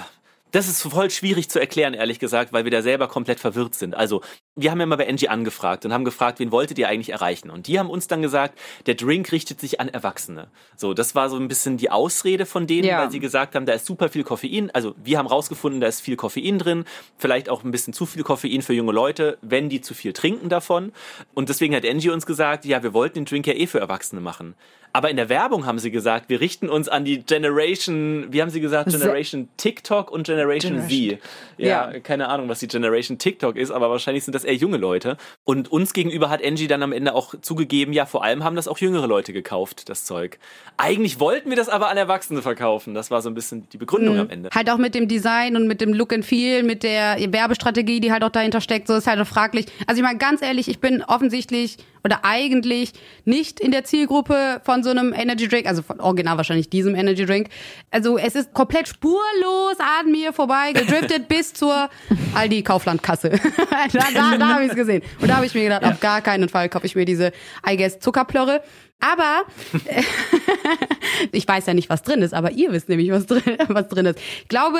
das 0.52 0.68
ist 0.68 0.82
voll 0.82 1.10
schwierig 1.10 1.48
zu 1.50 1.58
erklären, 1.60 1.94
ehrlich 1.94 2.18
gesagt, 2.18 2.52
weil 2.52 2.64
wir 2.64 2.70
da 2.70 2.82
selber 2.82 3.08
komplett 3.08 3.40
verwirrt 3.40 3.74
sind. 3.74 3.94
Also, 3.94 4.22
wir 4.56 4.70
haben 4.70 4.80
ja 4.80 4.86
mal 4.86 4.96
bei 4.96 5.08
Angie 5.08 5.28
angefragt 5.28 5.84
und 5.84 5.92
haben 5.92 6.04
gefragt, 6.04 6.38
wen 6.40 6.50
wolltet 6.52 6.78
ihr 6.78 6.88
eigentlich 6.88 7.10
erreichen? 7.10 7.50
Und 7.50 7.66
die 7.66 7.78
haben 7.78 7.88
uns 7.90 8.08
dann 8.08 8.22
gesagt, 8.22 8.58
der 8.86 8.94
Drink 8.94 9.32
richtet 9.32 9.60
sich 9.60 9.80
an 9.80 9.88
Erwachsene. 9.88 10.48
So, 10.76 10.94
das 10.94 11.14
war 11.14 11.30
so 11.30 11.36
ein 11.36 11.48
bisschen 11.48 11.76
die 11.76 11.90
Ausrede 11.90 12.46
von 12.46 12.66
denen, 12.66 12.86
Ja. 12.88 13.02
weil 13.02 13.10
sie 13.10 13.20
gesagt 13.20 13.54
haben, 13.54 13.66
da 13.66 13.72
ist 13.72 13.86
super 13.86 14.08
viel 14.08 14.24
Koffein. 14.24 14.70
Also, 14.72 14.94
wir 15.02 15.18
haben 15.18 15.26
rausgefunden, 15.26 15.80
da 15.80 15.86
ist 15.86 16.00
viel 16.00 16.16
Koffein 16.16 16.58
drin. 16.58 16.84
Vielleicht 17.16 17.48
auch 17.48 17.64
ein 17.64 17.70
bisschen 17.70 17.92
zu 17.92 18.06
viel 18.06 18.22
Koffein 18.22 18.62
für 18.62 18.74
junge 18.74 18.92
Leute, 18.92 19.38
wenn 19.42 19.68
die 19.68 19.80
zu 19.80 19.94
viel 19.94 20.12
trinken 20.12 20.48
davon. 20.48 20.92
Und 21.34 21.48
deswegen 21.48 21.74
hat 21.74 21.84
Angie 21.86 22.10
uns 22.10 22.26
gesagt, 22.26 22.64
ja, 22.64 22.82
wir 22.82 22.92
wollten 22.92 23.20
den 23.20 23.24
Drink 23.24 23.46
ja 23.46 23.54
eh 23.54 23.66
für 23.66 23.80
Erwachsene 23.80 24.20
machen. 24.20 24.54
Aber 24.92 25.10
in 25.10 25.16
der 25.16 25.28
Werbung 25.28 25.66
haben 25.66 25.78
sie 25.78 25.90
gesagt, 25.90 26.28
wir 26.28 26.40
richten 26.40 26.68
uns 26.68 26.88
an 26.88 27.04
die 27.04 27.22
Generation, 27.22 28.26
wie 28.30 28.42
haben 28.42 28.50
sie 28.50 28.60
gesagt, 28.60 28.90
Generation 28.90 29.48
TikTok 29.56 30.10
und 30.10 30.24
Generation, 30.26 30.74
Generation. 30.76 31.18
Z. 31.18 31.20
Ja, 31.58 31.92
Ja. 31.92 32.00
keine 32.00 32.28
Ahnung, 32.28 32.48
was 32.48 32.58
die 32.60 32.68
Generation 32.68 33.18
TikTok 33.18 33.56
ist, 33.56 33.70
aber 33.70 33.90
wahrscheinlich 33.90 34.24
sind 34.24 34.34
das 34.34 34.44
eher 34.44 34.54
junge 34.54 34.78
Leute. 34.78 35.16
Und 35.44 35.70
uns 35.70 35.92
gegenüber 35.92 36.28
hat 36.30 36.44
Angie 36.44 36.66
dann 36.66 36.82
am 36.82 36.92
Ende 36.92 37.14
auch 37.14 37.34
zugegeben, 37.40 37.92
ja, 37.92 38.06
vor 38.06 38.24
allem 38.24 38.42
haben 38.44 38.56
das 38.56 38.66
auch 38.66 38.78
jüngere 38.78 39.06
Leute 39.06 39.32
gekauft, 39.32 39.88
das 39.88 40.04
Zeug. 40.04 40.38
Eigentlich 40.76 41.20
wollten 41.20 41.50
wir 41.50 41.56
das 41.56 41.68
aber 41.68 41.88
an 41.90 41.96
Erwachsene 41.96 42.42
verkaufen. 42.42 42.94
Das 42.94 43.10
war 43.10 43.22
so 43.22 43.28
ein 43.30 43.34
bisschen 43.34 43.68
die 43.70 43.76
Begründung 43.78 44.18
am 44.18 44.30
Ende. 44.30 44.50
Halt 44.54 44.70
auch 44.70 44.78
mit 44.78 44.94
dem 44.94 45.06
Design 45.08 45.54
und 45.56 45.66
mit 45.68 45.80
dem 45.80 45.92
Look 45.92 46.12
and 46.12 46.24
Feel, 46.24 46.62
mit 46.62 46.82
der 46.82 47.16
Werbestrategie, 47.32 48.00
die 48.00 48.10
halt 48.12 48.24
auch 48.24 48.30
dahinter 48.30 48.60
steckt, 48.60 48.88
so 48.88 48.94
ist 48.94 49.06
halt 49.06 49.20
auch 49.20 49.26
fraglich. 49.26 49.66
Also 49.86 50.00
ich 50.00 50.06
meine, 50.06 50.18
ganz 50.18 50.42
ehrlich, 50.42 50.68
ich 50.68 50.80
bin 50.80 51.02
offensichtlich 51.04 51.76
oder 52.02 52.20
eigentlich 52.24 52.92
nicht 53.26 53.60
in 53.60 53.72
der 53.72 53.84
Zielgruppe 53.84 54.62
von 54.64 54.79
so 54.82 54.90
einem 54.90 55.12
Energy 55.12 55.48
Drink, 55.48 55.66
also 55.66 55.82
von 55.82 56.00
original 56.00 56.36
wahrscheinlich 56.36 56.70
diesem 56.70 56.94
Energy 56.94 57.24
Drink. 57.24 57.48
Also 57.90 58.18
es 58.18 58.34
ist 58.34 58.52
komplett 58.54 58.88
spurlos 58.88 59.76
an 59.78 60.10
mir 60.10 60.32
vorbei 60.32 60.72
gedriftet 60.72 61.28
bis 61.28 61.52
zur 61.52 61.88
Aldi 62.34 62.62
Kauflandkasse. 62.62 63.30
da 63.92 64.04
da, 64.14 64.36
da 64.36 64.48
habe 64.54 64.64
ich 64.64 64.70
es 64.70 64.76
gesehen. 64.76 65.02
Und 65.20 65.28
da 65.28 65.36
habe 65.36 65.46
ich 65.46 65.54
mir 65.54 65.64
gedacht, 65.64 65.84
auf 65.84 66.00
gar 66.00 66.20
keinen 66.20 66.48
Fall 66.48 66.68
kaufe 66.68 66.86
ich 66.86 66.94
mir 66.94 67.04
diese, 67.04 67.32
I 67.68 67.76
guess, 67.76 67.98
Zuckerplörre. 68.00 68.62
Aber 69.00 69.44
ich 71.32 71.48
weiß 71.48 71.66
ja 71.66 71.74
nicht, 71.74 71.88
was 71.88 72.02
drin 72.02 72.22
ist, 72.22 72.34
aber 72.34 72.52
ihr 72.52 72.70
wisst 72.72 72.88
nämlich, 72.88 73.10
was 73.10 73.26
drin, 73.26 73.42
was 73.68 73.88
drin 73.88 74.06
ist. 74.06 74.18
Ich 74.42 74.48
glaube, 74.48 74.78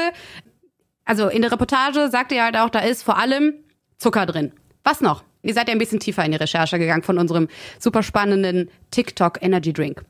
also 1.04 1.28
in 1.28 1.42
der 1.42 1.50
Reportage 1.50 2.08
sagt 2.10 2.32
ihr 2.32 2.44
halt 2.44 2.56
auch, 2.56 2.68
da 2.68 2.80
ist 2.80 3.02
vor 3.02 3.18
allem 3.18 3.54
Zucker 3.96 4.26
drin. 4.26 4.52
Was 4.84 5.00
noch? 5.00 5.24
Ihr 5.42 5.54
seid 5.54 5.68
ja 5.68 5.72
ein 5.72 5.78
bisschen 5.78 6.00
tiefer 6.00 6.24
in 6.24 6.32
die 6.32 6.38
Recherche 6.38 6.78
gegangen 6.78 7.02
von 7.02 7.18
unserem 7.18 7.48
super 7.78 8.02
spannenden 8.02 8.70
TikTok 8.90 9.42
Energy 9.42 9.72
Drink. 9.72 10.04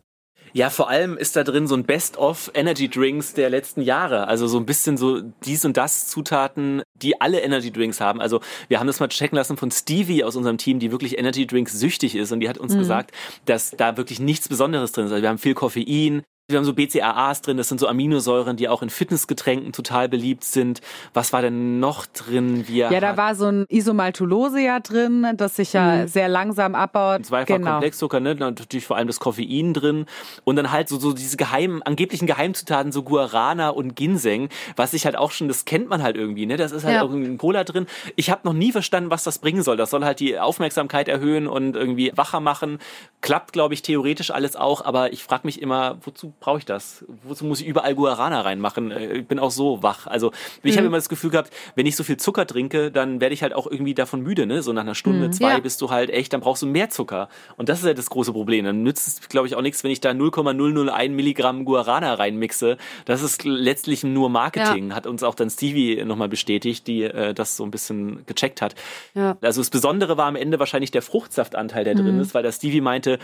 Ja, 0.53 0.69
vor 0.69 0.91
allem 0.91 1.17
ist 1.17 1.37
da 1.37 1.45
drin 1.45 1.69
so 1.69 1.77
ein 1.77 1.85
Best-of 1.85 2.51
Energy 2.55 2.89
Drinks 2.89 3.35
der 3.35 3.51
letzten 3.51 3.83
Jahre. 3.83 4.27
Also 4.27 4.49
so 4.49 4.59
ein 4.59 4.67
bisschen 4.67 4.97
so 4.97 5.21
dies 5.45 5.65
und 5.65 5.77
das 5.77 6.09
Zutaten, 6.09 6.83
die 6.97 7.21
alle 7.21 7.41
Energy 7.41 7.71
Drinks 7.71 8.01
haben. 8.01 8.21
Also 8.21 8.41
wir 8.67 8.81
haben 8.81 8.89
das 8.89 8.99
mal 8.99 9.09
checken 9.09 9.37
lassen 9.37 9.57
von 9.57 9.71
Stevie 9.71 10.25
aus 10.25 10.35
unserem 10.35 10.59
Team, 10.59 10.81
die 10.81 10.91
wirklich 10.91 11.19
Energy 11.19 11.47
Drinks 11.47 11.79
süchtig 11.79 12.17
ist. 12.17 12.33
Und 12.33 12.41
die 12.41 12.49
hat 12.49 12.59
uns 12.59 12.77
gesagt, 12.77 13.13
dass 13.45 13.71
da 13.71 13.97
wirklich 13.97 14.19
nichts 14.19 14.49
Besonderes 14.49 14.91
drin 14.91 15.07
ist. 15.07 15.13
Also 15.13 15.23
wir 15.23 15.29
haben 15.29 15.39
viel 15.39 15.55
Koffein, 15.55 16.23
Wir 16.51 16.59
haben 16.59 16.65
so 16.65 16.75
BCAAs 16.75 17.43
drin, 17.43 17.57
das 17.57 17.69
sind 17.69 17.81
so 17.81 17.87
Aminosäuren, 17.87 18.57
die 18.57 18.69
auch 18.69 18.83
in 18.83 18.91
Fitnessgetränken 18.91 19.73
total 19.73 20.09
beliebt 20.09 20.45
sind. 20.45 20.81
Was 21.15 21.33
war 21.33 21.43
denn 21.43 21.81
noch 21.81 22.07
drin? 22.07 22.67
Wir 22.67 22.91
ja, 22.91 23.01
da 23.01 23.17
war 23.17 23.35
so 23.35 23.47
ein 23.47 23.67
Isomaltulose 23.69 24.61
ja 24.61 24.81
drin, 24.81 25.27
das 25.37 25.57
sich 25.57 25.73
ja 25.73 26.03
mhm. 26.03 26.09
sehr 26.09 26.29
langsam 26.29 26.75
abbaut. 26.75 27.27
Zweifach 27.27 27.57
genau. 27.57 27.73
Komplexzucker, 27.73 28.21
ne? 28.21 28.35
natürlich 28.35 28.87
vor 28.87 28.97
allem 28.97 29.07
das 29.07 29.21
Koffein 29.21 29.75
drin. 29.75 30.07
Und 30.45 30.57
dann 30.57 30.73
halt 30.73 30.89
so, 30.89 30.99
so 30.99 31.13
diese 31.13 31.37
geheimen, 31.37 31.83
angeblichen 31.83 32.27
Geheimzutaten, 32.27 32.93
so 32.93 33.03
Guarana 33.03 33.71
und 33.71 33.97
Ginseng, 33.97 34.49
was 34.77 34.93
ich 34.95 35.05
halt 35.05 35.17
auch 35.17 35.31
schon, 35.31 35.49
das 35.49 35.65
kennt 35.65 35.89
man 35.89 36.03
halt 36.03 36.17
irgendwie, 36.17 36.47
ne? 36.47 36.57
Das 36.57 36.73
ist 36.73 36.85
halt 36.85 36.97
ja. 36.97 37.03
irgendwie 37.03 37.29
ein 37.29 37.39
Cola 37.39 37.65
drin. 37.65 37.87
Ich 38.17 38.31
habe 38.31 38.43
noch 38.45 38.53
nie 38.53 38.73
verstanden, 38.73 39.11
was 39.11 39.25
das 39.25 39.39
bringen 39.39 39.63
soll. 39.63 39.77
Das 39.77 39.91
soll 39.91 40.05
halt 40.05 40.21
die 40.21 40.39
Aufmerksamkeit 40.39 41.09
erhöhen 41.09 41.47
und 41.47 41.77
irgendwie 41.77 42.13
wacher 42.15 42.41
machen. 42.41 42.79
Klappt, 43.21 43.53
glaube 43.53 43.75
ich, 43.75 43.83
theoretisch 43.83 44.31
alles 44.31 44.57
auch, 44.57 44.85
aber 44.85 45.13
ich 45.13 45.23
frage 45.23 45.43
mich 45.45 45.61
immer, 45.61 45.99
wozu 46.03 46.33
brauche 46.41 46.59
ich 46.59 46.65
das? 46.65 47.05
Wozu 47.23 47.45
muss 47.45 47.61
ich 47.61 47.67
überall 47.67 47.95
Guarana 47.95 48.41
reinmachen? 48.41 48.91
Äh, 48.91 49.19
ich 49.19 49.27
bin 49.27 49.39
auch 49.39 49.51
so 49.51 49.83
wach. 49.83 50.07
Also 50.07 50.33
ich 50.63 50.73
mhm. 50.75 50.79
habe 50.79 50.87
immer 50.89 50.97
das 50.97 51.09
Gefühl 51.09 51.31
gehabt, 51.31 51.53
wenn 51.75 51.87
ich 51.87 51.97
so 51.97 52.03
viel 52.03 52.17
Zucker 52.17 52.47
trinke, 52.47 52.91
dann 52.91 53.21
werde 53.21 53.35
ich 53.35 53.43
halt 53.43 53.53
auch 53.53 53.67
irgendwie 53.67 53.95
davon 53.95 54.23
müde. 54.23 54.47
Ne? 54.47 54.63
So 54.63 54.73
nach 54.73 54.83
einer 54.83 54.95
Stunde, 54.95 55.29
mhm. 55.29 55.33
zwei 55.33 55.53
ja. 55.53 55.59
bist 55.61 55.81
du 55.83 55.91
halt 55.91 56.11
echt, 56.11 56.33
dann 56.33 56.41
brauchst 56.41 56.63
du 56.63 56.67
mehr 56.67 56.89
Zucker. 56.89 57.29
Und 57.57 57.69
das 57.69 57.81
ist 57.81 57.85
ja 57.85 57.95
das 57.95 58.09
große 58.09 58.33
Problem. 58.33 58.65
Dann 58.65 58.83
nützt 58.83 59.07
es, 59.07 59.29
glaube 59.29 59.47
ich, 59.47 59.55
auch 59.55 59.63
nichts, 59.63 59.85
wenn 59.85 59.91
ich 59.91 60.01
da 60.01 60.15
0,001 60.15 61.15
Milligramm 61.15 61.65
Guarana 61.65 62.15
reinmixe. 62.15 62.79
Das 63.05 63.23
ist 63.23 63.45
letztlich 63.45 64.03
nur 64.03 64.31
Marketing. 64.31 64.91
Ja. 64.91 64.97
Hat 64.97 65.07
uns 65.07 65.23
auch 65.23 65.35
dann 65.35 65.51
Stevie 65.51 66.05
nochmal 66.05 66.29
bestätigt, 66.29 66.87
die 66.87 67.03
äh, 67.03 67.35
das 67.35 67.57
so 67.57 67.65
ein 67.65 67.71
bisschen 67.71 68.25
gecheckt 68.27 68.63
hat. 68.63 68.75
Ja. 69.15 69.37
Also 69.43 69.61
das 69.61 69.71
Besondere 69.71 70.17
war 70.17 70.27
am 70.27 70.37
Ende 70.37 70.59
wahrscheinlich 70.59 70.91
der 70.91 71.03
Fruchtsaftanteil, 71.03 71.85
der 71.85 71.95
mhm. 71.95 72.05
drin 72.05 72.21
ist, 72.21 72.35
weil 72.35 72.43
der 72.43 72.53
Stevie 72.53 72.81
meinte, 72.81 73.19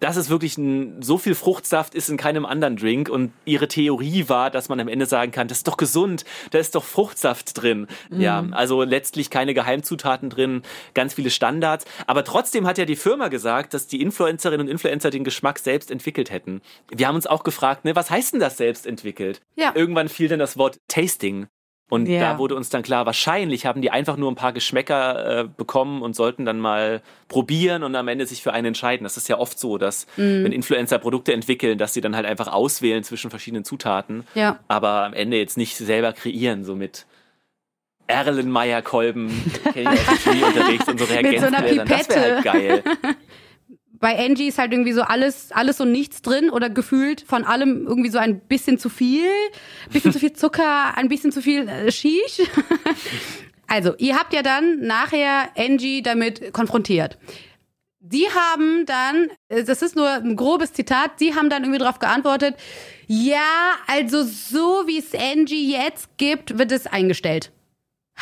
das 0.00 0.16
ist 0.16 0.30
wirklich 0.30 0.58
ein, 0.58 1.02
so 1.02 1.18
viel 1.18 1.34
Fruchtsaft 1.34 1.94
ist 1.94 2.08
in 2.08 2.16
keinem 2.16 2.46
anderen 2.46 2.76
Drink 2.76 3.08
und 3.08 3.32
ihre 3.44 3.68
Theorie 3.68 4.28
war, 4.28 4.50
dass 4.50 4.68
man 4.68 4.80
am 4.80 4.88
Ende 4.88 5.06
sagen 5.06 5.30
kann, 5.30 5.48
das 5.48 5.58
ist 5.58 5.68
doch 5.68 5.76
gesund, 5.76 6.24
da 6.50 6.58
ist 6.58 6.74
doch 6.74 6.84
Fruchtsaft 6.84 7.62
drin. 7.62 7.86
Mhm. 8.10 8.20
Ja, 8.20 8.44
also 8.50 8.82
letztlich 8.82 9.30
keine 9.30 9.54
Geheimzutaten 9.54 10.30
drin, 10.30 10.62
ganz 10.94 11.14
viele 11.14 11.30
Standards. 11.30 11.84
Aber 12.06 12.24
trotzdem 12.24 12.66
hat 12.66 12.78
ja 12.78 12.86
die 12.86 12.96
Firma 12.96 13.28
gesagt, 13.28 13.74
dass 13.74 13.86
die 13.86 14.00
Influencerinnen 14.00 14.66
und 14.66 14.72
Influencer 14.72 15.10
den 15.10 15.24
Geschmack 15.24 15.58
selbst 15.58 15.90
entwickelt 15.90 16.30
hätten. 16.30 16.62
Wir 16.90 17.06
haben 17.06 17.16
uns 17.16 17.26
auch 17.26 17.44
gefragt, 17.44 17.84
ne, 17.84 17.94
was 17.94 18.10
heißt 18.10 18.32
denn 18.32 18.40
das 18.40 18.56
selbst 18.56 18.86
entwickelt? 18.86 19.42
Ja. 19.56 19.72
Irgendwann 19.74 20.08
fiel 20.08 20.28
dann 20.28 20.38
das 20.38 20.56
Wort 20.56 20.80
Tasting. 20.88 21.46
Und 21.90 22.08
ja. 22.08 22.20
da 22.20 22.38
wurde 22.38 22.54
uns 22.54 22.70
dann 22.70 22.82
klar, 22.82 23.04
wahrscheinlich 23.04 23.66
haben 23.66 23.82
die 23.82 23.90
einfach 23.90 24.16
nur 24.16 24.30
ein 24.30 24.36
paar 24.36 24.52
Geschmäcker 24.52 25.40
äh, 25.40 25.44
bekommen 25.44 26.02
und 26.02 26.14
sollten 26.14 26.44
dann 26.44 26.60
mal 26.60 27.02
probieren 27.28 27.82
und 27.82 27.94
am 27.96 28.08
Ende 28.08 28.26
sich 28.26 28.42
für 28.42 28.52
einen 28.52 28.68
entscheiden. 28.68 29.04
Das 29.04 29.16
ist 29.16 29.28
ja 29.28 29.38
oft 29.38 29.58
so, 29.58 29.76
dass 29.76 30.06
mm. 30.16 30.44
wenn 30.44 30.52
Influencer 30.52 30.98
Produkte 30.98 31.32
entwickeln, 31.32 31.78
dass 31.78 31.92
sie 31.92 32.00
dann 32.00 32.14
halt 32.14 32.26
einfach 32.26 32.46
auswählen 32.46 33.02
zwischen 33.02 33.28
verschiedenen 33.28 33.64
Zutaten, 33.64 34.24
ja. 34.34 34.60
aber 34.68 35.04
am 35.04 35.14
Ende 35.14 35.36
jetzt 35.36 35.56
nicht 35.56 35.76
selber 35.76 36.12
kreieren, 36.12 36.64
so 36.64 36.76
mit 36.76 37.06
Erlenmeyer-Kolben, 38.06 39.52
kenne 39.72 39.94
ich 39.94 40.08
aus 40.08 40.22
dem 40.22 40.32
Chemieunterricht 40.32 40.88
und 40.88 40.98
so 41.00 41.04
Reagenzgläsern. 41.06 41.86
So 41.88 41.94
das 41.94 42.08
wäre 42.08 42.34
halt 42.34 42.44
geil. 42.44 42.82
bei 44.00 44.18
Angie 44.18 44.48
ist 44.48 44.58
halt 44.58 44.72
irgendwie 44.72 44.92
so 44.92 45.02
alles, 45.02 45.52
alles 45.52 45.80
und 45.80 45.92
nichts 45.92 46.22
drin 46.22 46.48
oder 46.48 46.70
gefühlt 46.70 47.20
von 47.20 47.44
allem 47.44 47.86
irgendwie 47.86 48.08
so 48.08 48.18
ein 48.18 48.40
bisschen 48.40 48.78
zu 48.78 48.88
viel, 48.88 49.28
bisschen 49.92 50.12
zu 50.12 50.18
viel 50.18 50.32
Zucker, 50.34 50.96
ein 50.96 51.08
bisschen 51.08 51.32
zu 51.32 51.42
viel 51.42 51.68
äh, 51.68 51.92
Shish. 51.92 52.40
also, 53.66 53.94
ihr 53.98 54.16
habt 54.16 54.32
ja 54.32 54.42
dann 54.42 54.80
nachher 54.80 55.50
Angie 55.56 56.02
damit 56.02 56.52
konfrontiert. 56.54 57.18
Die 58.00 58.26
haben 58.30 58.86
dann, 58.86 59.28
äh, 59.48 59.64
das 59.64 59.82
ist 59.82 59.96
nur 59.96 60.08
ein 60.08 60.34
grobes 60.34 60.72
Zitat, 60.72 61.20
die 61.20 61.34
haben 61.34 61.50
dann 61.50 61.64
irgendwie 61.64 61.80
darauf 61.80 61.98
geantwortet, 61.98 62.56
ja, 63.06 63.74
also 63.86 64.22
so 64.22 64.84
wie 64.86 64.98
es 64.98 65.14
Angie 65.14 65.72
jetzt 65.72 66.16
gibt, 66.16 66.58
wird 66.58 66.72
es 66.72 66.86
eingestellt. 66.86 67.52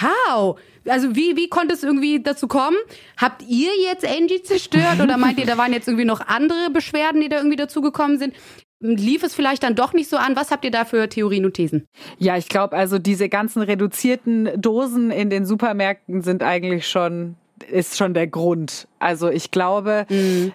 How? 0.01 0.59
Also 0.87 1.15
wie, 1.15 1.37
wie 1.37 1.49
konnte 1.49 1.75
es 1.75 1.83
irgendwie 1.83 2.23
dazu 2.23 2.49
kommen? 2.49 2.77
Habt 3.17 3.43
ihr 3.43 3.71
jetzt 3.83 4.07
Angie 4.07 4.43
zerstört 4.43 5.01
oder 5.03 5.17
meint 5.19 5.39
ihr, 5.39 5.47
da 5.47 5.59
waren 5.59 5.73
jetzt 5.73 5.89
irgendwie 5.89 6.05
noch 6.05 6.21
andere 6.21 6.71
Beschwerden, 6.71 7.21
die 7.21 7.29
da 7.29 7.37
irgendwie 7.37 7.57
dazugekommen 7.57 8.19
sind? 8.19 8.35
Lief 8.81 9.25
es 9.25 9.35
vielleicht 9.35 9.65
dann 9.65 9.75
doch 9.75 9.93
nicht 9.93 10.09
so 10.09 10.17
an? 10.17 10.37
Was 10.37 10.51
habt 10.51 10.65
ihr 10.65 10.71
da 10.71 10.85
für 10.85 11.09
Theorien 11.09 11.45
und 11.45 11.55
Thesen? 11.55 11.87
Ja, 12.19 12.37
ich 12.37 12.49
glaube, 12.49 12.77
also 12.77 12.99
diese 12.99 13.29
ganzen 13.29 13.61
reduzierten 13.63 14.49
Dosen 14.61 15.11
in 15.11 15.31
den 15.31 15.45
Supermärkten 15.45 16.23
sind 16.23 16.43
eigentlich 16.43 16.87
schon 16.89 17.37
ist 17.73 17.97
schon 17.97 18.15
der 18.15 18.29
Grund. 18.29 18.87
Also 19.01 19.29
ich 19.29 19.51
glaube, 19.51 20.07
mhm 20.09 20.53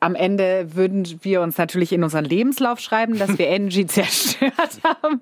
am 0.00 0.14
Ende 0.14 0.74
würden 0.74 1.20
wir 1.22 1.40
uns 1.40 1.58
natürlich 1.58 1.92
in 1.92 2.02
unseren 2.04 2.24
Lebenslauf 2.24 2.80
schreiben, 2.80 3.18
dass 3.18 3.38
wir 3.38 3.50
Angie 3.50 3.86
zerstört 3.86 4.80
haben. 4.84 5.20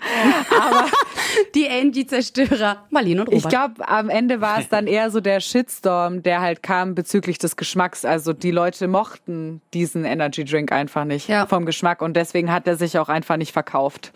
Aber 0.50 0.86
die 1.54 1.68
Angie-Zerstörer, 1.68 2.84
Marlene 2.90 3.22
und 3.22 3.28
Robert. 3.28 3.44
Ich 3.44 3.48
glaube, 3.48 3.88
am 3.88 4.08
Ende 4.08 4.40
war 4.40 4.58
es 4.58 4.68
dann 4.68 4.86
eher 4.86 5.10
so 5.10 5.20
der 5.20 5.40
Shitstorm, 5.40 6.22
der 6.22 6.40
halt 6.40 6.62
kam 6.62 6.94
bezüglich 6.94 7.38
des 7.38 7.56
Geschmacks. 7.56 8.04
Also 8.04 8.32
die 8.32 8.50
Leute 8.50 8.88
mochten 8.88 9.60
diesen 9.72 10.04
Energy 10.04 10.44
Drink 10.44 10.72
einfach 10.72 11.04
nicht 11.04 11.28
ja. 11.28 11.46
vom 11.46 11.66
Geschmack 11.66 12.02
und 12.02 12.16
deswegen 12.16 12.52
hat 12.52 12.66
er 12.66 12.76
sich 12.76 12.98
auch 12.98 13.08
einfach 13.08 13.36
nicht 13.36 13.52
verkauft. 13.52 14.12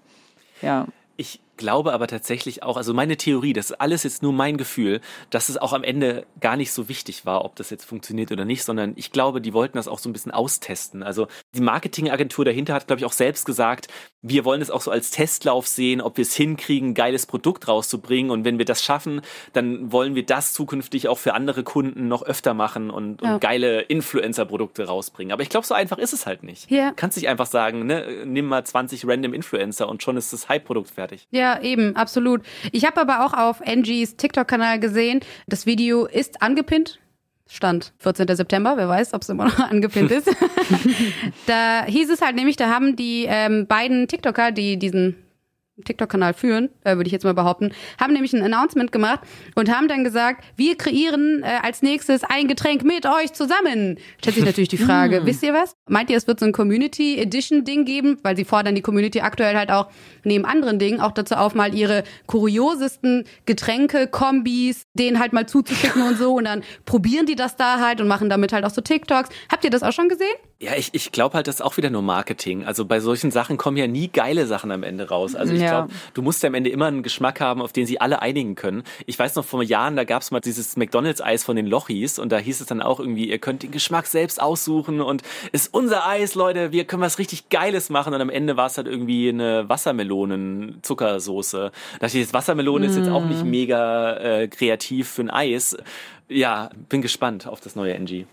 Ja. 0.63 0.87
Ich 1.17 1.41
glaube 1.59 1.93
aber 1.93 2.07
tatsächlich 2.07 2.63
auch, 2.63 2.77
also 2.79 2.95
meine 2.95 3.17
Theorie, 3.17 3.53
das 3.53 3.71
ist 3.71 3.81
alles 3.81 4.05
jetzt 4.05 4.23
nur 4.23 4.33
mein 4.33 4.57
Gefühl, 4.57 5.01
dass 5.31 5.51
es 5.51 5.59
auch 5.59 5.75
am 5.75 5.85
Ende 5.85 6.27
gar 6.41 6.57
nicht 6.57 6.73
so 6.73 6.89
wichtig 6.89 7.27
war, 7.27 7.45
ob 7.45 7.57
das 7.57 7.69
jetzt 7.69 7.85
funktioniert 7.85 8.33
oder 8.33 8.47
nicht, 8.47 8.65
sondern 8.65 8.95
ich 8.97 9.13
glaube, 9.13 9.41
die 9.41 9.53
wollten 9.53 9.77
das 9.77 9.89
auch 9.89 9.99
so 9.99 10.09
ein 10.09 10.13
bisschen 10.13 10.33
austesten. 10.33 11.03
Also 11.03 11.29
die 11.55 11.61
Marketingagentur 11.61 12.45
dahinter 12.45 12.73
hat, 12.73 12.87
glaube 12.87 13.01
ich, 13.01 13.05
auch 13.05 13.13
selbst 13.13 13.45
gesagt, 13.45 13.89
wir 14.23 14.45
wollen 14.45 14.61
es 14.61 14.71
auch 14.71 14.81
so 14.81 14.91
als 14.91 15.11
Testlauf 15.11 15.69
sehen, 15.69 16.01
ob 16.01 16.17
wir 16.17 16.23
es 16.23 16.35
hinkriegen, 16.35 16.91
ein 16.91 16.95
geiles 16.95 17.27
Produkt 17.27 17.69
rauszubringen. 17.69 18.31
Und 18.31 18.45
wenn 18.45 18.59
wir 18.59 18.65
das 18.65 18.83
schaffen, 18.83 19.21
dann 19.53 19.93
wollen 19.93 20.15
wir 20.15 20.27
das 20.27 20.53
zukünftig 20.53 21.09
auch 21.09 21.19
für 21.19 21.35
andere 21.35 21.63
Kunden 21.63 22.09
noch 22.09 22.23
öfter 22.23 22.55
machen 22.55 22.91
und, 22.91 23.23
ja. 23.23 23.35
und 23.35 23.41
geile 23.41 23.83
Influencer-Produkte 23.83 24.87
rausbringen. 24.87 25.33
Aber 25.33 25.43
ich 25.43 25.49
glaube, 25.49 25.67
so 25.67 25.75
einfach 25.75 25.99
ist 25.99 26.13
es 26.13 26.27
halt 26.27 26.43
nicht. 26.43 26.71
Ja. 26.71 26.93
Kannst 26.97 27.17
nicht 27.17 27.29
einfach 27.29 27.47
sagen, 27.47 27.87
ne, 27.87 28.25
nimm 28.25 28.47
mal 28.47 28.65
20 28.65 29.07
random 29.07 29.35
Influencer 29.35 29.89
und 29.89 30.03
schon 30.03 30.17
ist 30.17 30.33
das 30.33 30.49
Hype-Produkt 30.49 30.91
fertig. 30.91 31.29
Ja, 31.31 31.48
ja, 31.49 31.63
eben, 31.63 31.97
absolut. 31.97 32.43
Ich 32.73 32.85
habe 32.85 33.01
aber 33.01 33.25
auch 33.25 33.33
auf 33.33 33.67
Angies 33.67 34.17
TikTok-Kanal 34.17 34.81
gesehen, 34.81 35.21
das 35.47 35.67
Video 35.67 36.07
ist 36.07 36.43
angepinnt. 36.43 36.99
Stand 37.51 37.95
14. 37.99 38.37
September, 38.37 38.77
wer 38.77 38.89
weiß, 38.89 39.15
ob 39.15 39.23
es 39.23 39.29
immer 39.31 39.47
noch 39.47 39.59
angepinnt 39.71 40.11
ist. 40.11 40.29
da 41.47 41.85
hieß 41.87 42.11
es 42.11 42.21
halt 42.21 42.37
nämlich, 42.37 42.57
da 42.57 42.69
haben 42.69 42.95
die 42.97 43.25
ähm, 43.27 43.67
beiden 43.67 44.07
TikToker, 44.07 44.53
die 44.53 44.79
diesen 44.79 45.17
TikTok-Kanal 45.85 46.35
führen, 46.35 46.71
äh, 46.85 46.97
würde 46.97 47.07
ich 47.07 47.13
jetzt 47.13 47.25
mal 47.25 47.35
behaupten, 47.35 47.73
haben 48.01 48.13
nämlich 48.13 48.33
ein 48.33 48.43
Announcement 48.43 48.93
gemacht 48.93 49.21
und 49.55 49.71
haben 49.71 49.89
dann 49.89 50.05
gesagt, 50.05 50.45
wir 50.57 50.77
kreieren 50.77 51.43
äh, 51.43 51.59
als 51.63 51.83
nächstes 51.83 52.23
ein 52.25 52.49
Getränk 52.49 52.85
mit 52.85 53.07
euch 53.07 53.33
zusammen. 53.33 53.99
Stellt 54.19 54.37
sich 54.37 54.45
natürlich 54.45 54.69
die 54.69 54.79
Frage, 54.79 55.19
hm. 55.19 55.27
wisst 55.27 55.43
ihr 55.43 55.55
was? 55.55 55.75
Meint 55.89 56.11
ihr, 56.11 56.17
es 56.17 56.27
wird 56.27 56.41
so 56.41 56.47
ein 56.47 56.53
Community 56.53 57.19
Edition 57.19 57.65
Ding 57.65 57.85
geben? 57.85 58.19
Weil 58.23 58.37
sie 58.37 58.45
fordern 58.45 58.75
die 58.75 58.83
Community 58.83 59.21
aktuell 59.21 59.57
halt 59.57 59.71
auch 59.71 59.89
neben 60.25 60.45
anderen 60.45 60.79
Dingen 60.79 61.01
auch 61.01 61.13
dazu 61.13 61.35
auf, 61.35 61.55
mal 61.55 61.75
ihre 61.75 62.05
kuriosesten 62.27 63.25
Getränke, 63.47 64.07
Kombis, 64.07 64.83
denen 64.95 65.19
halt 65.19 65.33
mal 65.33 65.47
zuzuschicken 65.47 66.03
und 66.03 66.19
so 66.19 66.35
und 66.35 66.45
dann 66.45 66.63
probieren 66.85 67.27
die 67.27 67.37
das 67.37 67.57
da 67.57 67.81
halt 67.81 68.01
und 68.01 68.09
machen 68.09 68.29
damit 68.29 68.53
halt 68.53 68.65
auch 68.65 68.71
so 68.71 68.81
TikToks. 68.81 69.29
Habt 69.51 69.65
ihr 69.65 69.71
das 69.71 69.83
auch 69.83 69.93
schon 69.93 70.09
gesehen? 70.09 70.29
Ja, 70.61 70.73
ich, 70.77 70.91
ich 70.93 71.13
glaube 71.13 71.35
halt, 71.35 71.47
das 71.47 71.57
ist 71.57 71.61
auch 71.61 71.77
wieder 71.77 71.89
nur 71.89 72.03
Marketing. 72.03 72.65
Also 72.65 72.85
bei 72.85 72.99
solchen 72.99 73.31
Sachen 73.31 73.59
kommen 73.59 73.77
ja 73.77 73.87
nie 73.87 74.09
geile 74.09 74.47
Sachen 74.47 74.73
am 74.73 74.83
Ende 74.83 75.09
raus. 75.09 75.37
Also 75.37 75.55
ich 75.55 75.63
ja. 75.69 75.81
glaube, 75.81 75.95
du 76.15 76.23
musst 76.23 76.43
ja 76.43 76.49
am 76.49 76.55
Ende 76.55 76.71
immer 76.71 76.87
einen 76.87 77.03
Geschmack 77.03 77.41
haben, 77.41 77.63
auf 77.63 77.73
den 77.73 77.87
sie 77.87 78.01
alle 78.01 78.23
einigen 78.23 78.55
können. 78.55 78.83
Ich 79.07 79.19
weiß 79.19 79.35
noch 79.35 79.45
vor 79.45 79.63
Jahren, 79.63 79.97
da 79.97 80.05
gab 80.05 80.23
es 80.23 80.31
mal 80.31 80.41
dieses 80.41 80.77
McDonalds-Eis 80.77 81.45
von 81.45 81.57
den 81.57 81.67
Lochis 81.67 82.19
und 82.19 82.31
da 82.31 82.39
hieß 82.39 82.61
es 82.61 82.67
dann 82.67 82.83
auch 82.83 83.01
irgendwie, 83.01 83.29
ihr 83.29 83.39
könnt 83.39 83.63
den 83.63 83.71
Geschmack 83.71 84.07
selbst 84.07 84.41
aussuchen 84.41 85.01
und 85.01 85.23
ist 85.53 85.73
unser 85.73 86.07
Eis, 86.07 86.35
Leute, 86.35 86.73
wir 86.73 86.85
können 86.85 87.03
was 87.03 87.19
richtig 87.19 87.49
Geiles 87.49 87.91
machen 87.91 88.15
und 88.15 88.21
am 88.21 88.31
Ende 88.31 88.57
war 88.57 88.67
es 88.67 88.77
halt 88.77 88.87
irgendwie 88.87 89.29
eine 89.29 89.69
Wassermelonen-Zuckersoße. 89.69 91.59
Da 91.59 91.99
dachte 91.99 92.19
ich, 92.19 92.25
jetzt 92.25 92.33
Wassermelone 92.33 92.87
mm. 92.87 92.91
ist 92.91 92.97
jetzt 92.97 93.09
auch 93.09 93.25
nicht 93.25 93.45
mm. 93.45 93.51
mega 93.51 94.17
äh, 94.17 94.49
kreativ 94.49 95.09
für 95.09 95.23
ein 95.23 95.31
Eis. 95.31 95.77
Ja, 96.29 96.71
bin 96.89 97.03
gespannt 97.03 97.47
auf 97.47 97.61
das 97.61 97.77
neue 97.77 97.95
NG. 97.95 98.27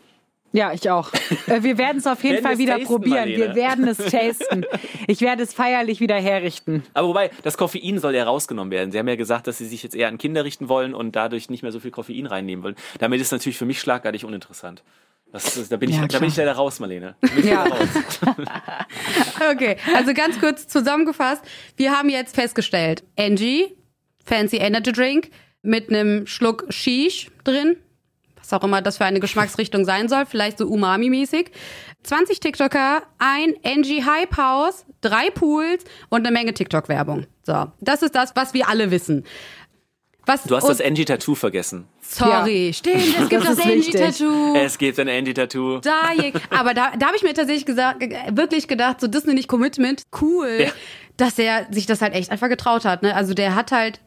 Ja, 0.56 0.72
ich 0.72 0.90
auch. 0.90 1.12
Äh, 1.48 1.62
wir 1.62 1.78
werden 1.78 1.98
es 1.98 2.08
auf 2.08 2.24
jeden 2.24 2.42
Fall 2.42 2.58
wieder 2.58 2.74
tasten, 2.74 2.88
probieren. 2.88 3.18
Marlene. 3.18 3.38
Wir 3.38 3.56
werden 3.56 3.88
es 3.88 3.98
tasten. 3.98 4.66
Ich 5.08 5.22
werde 5.22 5.44
es 5.44 5.54
feierlich 5.54 6.00
wieder 6.00 6.16
herrichten. 6.16 6.82
Aber 6.96 7.10
wobei, 7.10 7.30
das 7.44 7.58
Koffein 7.58 8.00
soll 8.00 8.16
ja 8.16 8.24
rausgenommen 8.24 8.72
werden. 8.72 8.92
Sie 8.92 8.98
haben 8.98 9.08
ja 9.08 9.16
gesagt, 9.16 9.46
dass 9.46 9.60
Sie 9.60 9.66
sich 9.68 9.84
jetzt 9.84 9.96
eher 9.96 10.08
an 10.08 10.18
Kinder 10.18 10.44
richten 10.44 10.68
wollen 10.68 10.96
und 10.96 11.16
dadurch 11.16 11.52
nicht 11.52 11.62
mehr 11.62 11.72
so 11.72 11.80
viel 11.80 11.92
Koffein 11.92 12.26
reinnehmen 12.26 12.64
wollen. 12.64 12.76
Damit 12.98 13.22
ist 13.22 13.28
es 13.28 13.32
natürlich 13.32 13.58
für 13.60 13.66
mich 13.66 13.80
schlagartig 13.80 14.26
uninteressant. 14.26 14.84
Ist, 15.34 15.72
da, 15.72 15.78
bin 15.78 15.90
ich, 15.90 15.98
ja, 15.98 16.08
da 16.08 16.18
bin 16.18 16.30
ich 16.30 16.38
leider 16.38 16.54
raus, 16.54 16.80
Marlene. 16.80 17.16
ja. 17.44 17.64
Raus. 17.66 17.90
okay, 19.52 19.78
also 19.94 20.14
ganz 20.14 20.40
kurz 20.40 20.68
zusammengefasst. 20.68 21.44
Wir 21.76 21.92
haben 21.92 22.10
jetzt 22.10 22.34
festgestellt, 22.34 23.04
Angie, 23.18 23.76
Fancy 24.24 24.58
Energy 24.58 24.92
Drink 24.92 25.30
mit 25.62 25.90
einem 25.90 26.26
Schluck 26.26 26.66
Shish 26.70 27.30
drin, 27.44 27.78
was 28.52 28.54
auch 28.60 28.64
immer 28.64 28.82
das 28.82 28.98
für 28.98 29.06
eine 29.06 29.20
Geschmacksrichtung 29.20 29.86
sein 29.86 30.08
soll, 30.10 30.26
vielleicht 30.26 30.58
so 30.58 30.66
Umami-mäßig. 30.68 31.48
20 32.04 32.40
TikToker, 32.40 33.02
ein 33.18 33.56
NG 33.64 34.04
Hype 34.06 34.38
House, 34.38 34.86
drei 35.02 35.30
Pools 35.32 35.84
und 36.10 36.26
eine 36.26 36.32
Menge 36.32 36.54
TikTok-Werbung. 36.54 37.26
So, 37.44 37.66
das 37.82 38.02
ist 38.04 38.14
das, 38.16 38.36
was 38.36 38.54
wir 38.54 38.70
alle 38.70 38.92
wissen. 38.92 39.24
Was, 40.28 40.44
Du 40.44 40.56
hast 40.56 40.68
das 40.68 40.82
Angie-Tattoo 40.82 41.36
vergessen. 41.36 41.88
Sorry, 42.02 42.72
stimmt, 42.76 42.98
es 43.20 43.30
gibt 43.30 43.46
Das 43.46 43.58
das. 43.58 43.66
Angie-Tattoo. 43.66 44.56
Es 44.56 44.78
gibt 44.80 45.00
ein 45.00 45.08
Angie-Tattoo. 45.08 45.80
Da, 45.82 46.14
je- 46.20 46.34
aber 46.50 46.74
da, 46.74 46.94
da 46.98 47.08
habe 47.08 47.16
ich 47.16 47.22
mir 47.22 47.34
tatsächlich 47.36 47.66
gesagt, 47.68 48.04
wirklich 48.32 48.68
gedacht, 48.68 49.02
so 49.02 49.08
Disney 49.08 49.36
nicht 49.36 49.48
Commitment, 49.48 50.02
cool, 50.22 50.58
Ja. 50.62 50.72
dass 51.18 51.38
er 51.38 51.68
sich 51.72 51.86
das 51.86 52.02
halt 52.02 52.16
echt 52.16 52.32
einfach 52.32 52.50
getraut 52.50 52.86
hat. 52.86 53.04
Ne? 53.04 53.16
Also 53.16 53.36
der 53.36 53.54
hat 53.54 53.72
halt, 53.72 54.00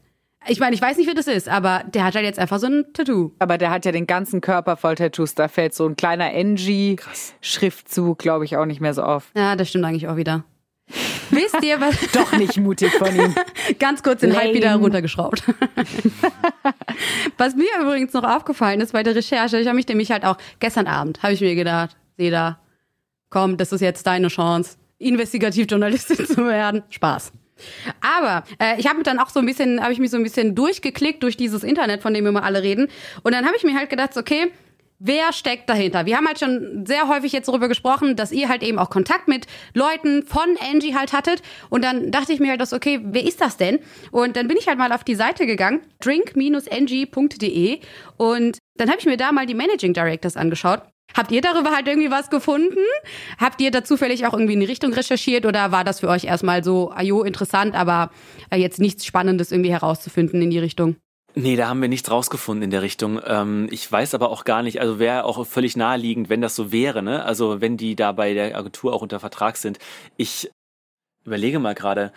ich 0.49 0.61
meine, 0.61 0.75
ich 0.75 0.83
weiß 0.83 0.97
nicht, 0.97 1.09
wie 1.09 1.15
das 1.15 1.27
ist, 1.27 1.49
aber 1.49 1.85
der 1.93 2.05
hat 2.05 2.15
halt 2.15 2.25
jetzt 2.25 2.39
einfach 2.39 2.59
so 2.59 2.67
ein 2.67 2.87
Tattoo. 2.93 3.33
Aber 3.39 3.59
der 3.59 3.71
hat 3.71 3.85
ja 3.85 3.93
den 3.93 4.07
ganzen 4.07 4.41
Körper 4.41 4.77
voll 4.77 4.95
Tattoos. 4.95 5.35
Da 5.35 5.49
fällt 5.49 5.75
so 5.75 5.87
ein 5.87 5.97
kleiner 5.97 6.33
NG-Schriftzug, 6.33 8.19
glaube 8.19 8.45
ich, 8.45 8.57
auch 8.57 8.65
nicht 8.65 8.81
mehr 8.81 8.95
so 8.95 9.03
auf. 9.03 9.31
Ja, 9.37 9.57
das 9.57 9.69
stimmt 9.69 9.85
eigentlich 9.85 10.09
auch 10.09 10.17
wieder. 10.17 10.45
Wisst 11.31 11.63
ihr, 11.63 11.81
was? 11.81 11.97
Doch 12.13 12.33
nicht 12.33 12.57
mutig 12.57 12.91
von 12.93 13.15
ihm. 13.15 13.35
Ganz 13.79 14.03
kurz 14.03 14.21
den 14.21 14.35
Hype 14.35 14.55
wieder 14.55 14.75
runtergeschraubt. 14.77 15.43
was 17.37 17.55
mir 17.55 17.69
übrigens 17.81 18.15
noch 18.15 18.25
aufgefallen 18.25 18.81
ist 18.81 18.93
bei 18.93 19.03
der 19.03 19.15
Recherche, 19.15 19.59
ich 19.59 19.67
habe 19.67 19.77
mich 19.77 19.87
nämlich 19.87 20.11
halt 20.11 20.25
auch 20.25 20.39
gestern 20.61 20.87
Abend, 20.87 21.23
habe 21.23 21.35
ich 21.35 21.41
mir 21.43 21.55
gedacht, 21.55 21.97
Seda, 22.17 22.59
komm, 23.29 23.59
das 23.59 23.73
ist 23.73 23.83
jetzt 23.83 24.07
deine 24.07 24.29
Chance, 24.29 24.79
Investigativjournalistin 24.99 26.27
zu 26.27 26.47
werden. 26.47 26.83
Spaß. 26.89 27.33
Aber 28.01 28.45
äh, 28.61 28.79
ich 28.79 28.89
habe 28.89 29.03
dann 29.03 29.19
auch 29.19 29.31
so 29.31 29.41
ein 29.41 29.47
bisschen, 29.47 29.83
habe 29.83 29.93
ich 29.93 29.99
mich 29.99 30.11
so 30.11 30.17
ein 30.17 30.23
bisschen 30.23 30.55
durchgeklickt 30.55 31.23
durch 31.23 31.37
dieses 31.37 31.63
Internet, 31.63 32.03
von 32.03 32.15
dem 32.15 32.25
wir 32.25 32.31
immer 32.31 32.45
alle 32.45 32.63
reden. 32.63 32.89
Und 33.23 33.33
dann 33.35 33.47
habe 33.47 33.57
ich 33.57 33.65
mir 33.65 33.77
halt 33.77 33.91
gedacht, 33.91 34.17
okay, 34.17 34.51
wer 34.99 35.33
steckt 35.33 35.69
dahinter? 35.69 36.07
Wir 36.07 36.17
haben 36.17 36.27
halt 36.27 36.39
schon 36.39 36.85
sehr 36.87 37.09
häufig 37.09 37.33
jetzt 37.33 37.49
darüber 37.49 37.69
gesprochen, 37.69 38.17
dass 38.17 38.33
ihr 38.33 38.49
halt 38.49 38.63
eben 38.63 38.79
auch 38.79 38.91
Kontakt 38.91 39.29
mit 39.29 39.47
Leuten 39.75 40.25
von 40.25 40.57
Angie 40.73 40.95
halt 40.95 41.13
hattet. 41.13 41.43
Und 41.71 41.85
dann 41.85 42.11
dachte 42.11 42.33
ich 42.33 42.41
mir 42.41 42.51
halt, 42.51 42.61
das, 42.61 42.73
okay, 42.73 43.01
wer 43.03 43.25
ist 43.25 43.41
das 43.41 43.57
denn? 43.57 43.79
Und 44.11 44.37
dann 44.37 44.49
bin 44.49 44.57
ich 44.57 44.69
halt 44.69 44.79
mal 44.79 44.93
auf 44.93 45.05
die 45.05 45.15
Seite 45.15 45.47
gegangen, 45.47 45.81
drink-ng.de. 46.01 47.79
Und 48.17 48.59
dann 48.77 48.89
habe 48.89 48.99
ich 48.99 49.07
mir 49.07 49.17
da 49.17 49.33
mal 49.33 49.47
die 49.47 49.55
Managing 49.55 49.93
Directors 49.93 50.37
angeschaut. 50.37 50.83
Habt 51.17 51.33
ihr 51.33 51.41
darüber 51.41 51.71
halt 51.71 51.89
irgendwie 51.89 52.11
was 52.11 52.31
gefunden? 52.31 52.79
Habt 53.39 53.61
ihr 53.61 53.71
da 53.71 53.83
zufällig 53.83 54.27
auch 54.27 54.35
irgendwie 54.35 54.55
in 54.55 54.61
die 54.61 54.67
Richtung 54.67 54.93
recherchiert 54.93 55.47
oder 55.47 55.73
war 55.73 55.85
das 55.85 56.01
für 56.01 56.09
euch 56.09 56.25
erstmal 56.25 56.63
so, 56.63 56.93
ajo, 56.93 57.23
interessant, 57.23 57.75
aber 57.75 58.11
äh, 58.51 58.57
jetzt 58.57 58.79
nichts 58.79 59.05
Spannendes 59.05 59.51
irgendwie 59.51 59.73
herauszufinden 59.73 60.43
in 60.43 60.51
die 60.51 60.59
Richtung? 60.59 60.97
Nee, 61.35 61.57
da 61.57 61.69
haben 61.69 61.81
wir 61.81 61.89
nichts 61.89 62.11
rausgefunden 62.11 62.65
in 62.65 62.71
der 62.71 62.83
Richtung. 62.83 63.21
Ähm, 63.25 63.69
ich 63.71 63.91
weiß 63.91 64.15
aber 64.15 64.31
auch 64.31 64.45
gar 64.45 64.63
nicht, 64.63 64.81
also 64.81 64.99
wäre 64.99 65.25
auch 65.25 65.47
völlig 65.47 65.77
naheliegend, 65.77 66.29
wenn 66.29 66.41
das 66.41 66.57
so 66.57 66.73
wäre, 66.73 67.03
ne? 67.03 67.25
Also 67.25 67.61
wenn 67.61 67.77
die 67.77 67.97
da 67.97 68.13
bei 68.13 68.35
der 68.35 68.57
Agentur 68.57 68.93
auch 68.93 69.03
unter 69.03 69.21
Vertrag 69.21 69.57
sind. 69.57 69.79
Ich 70.17 70.51
überlege 71.25 71.59
mal 71.59 71.75
gerade. 71.75 72.13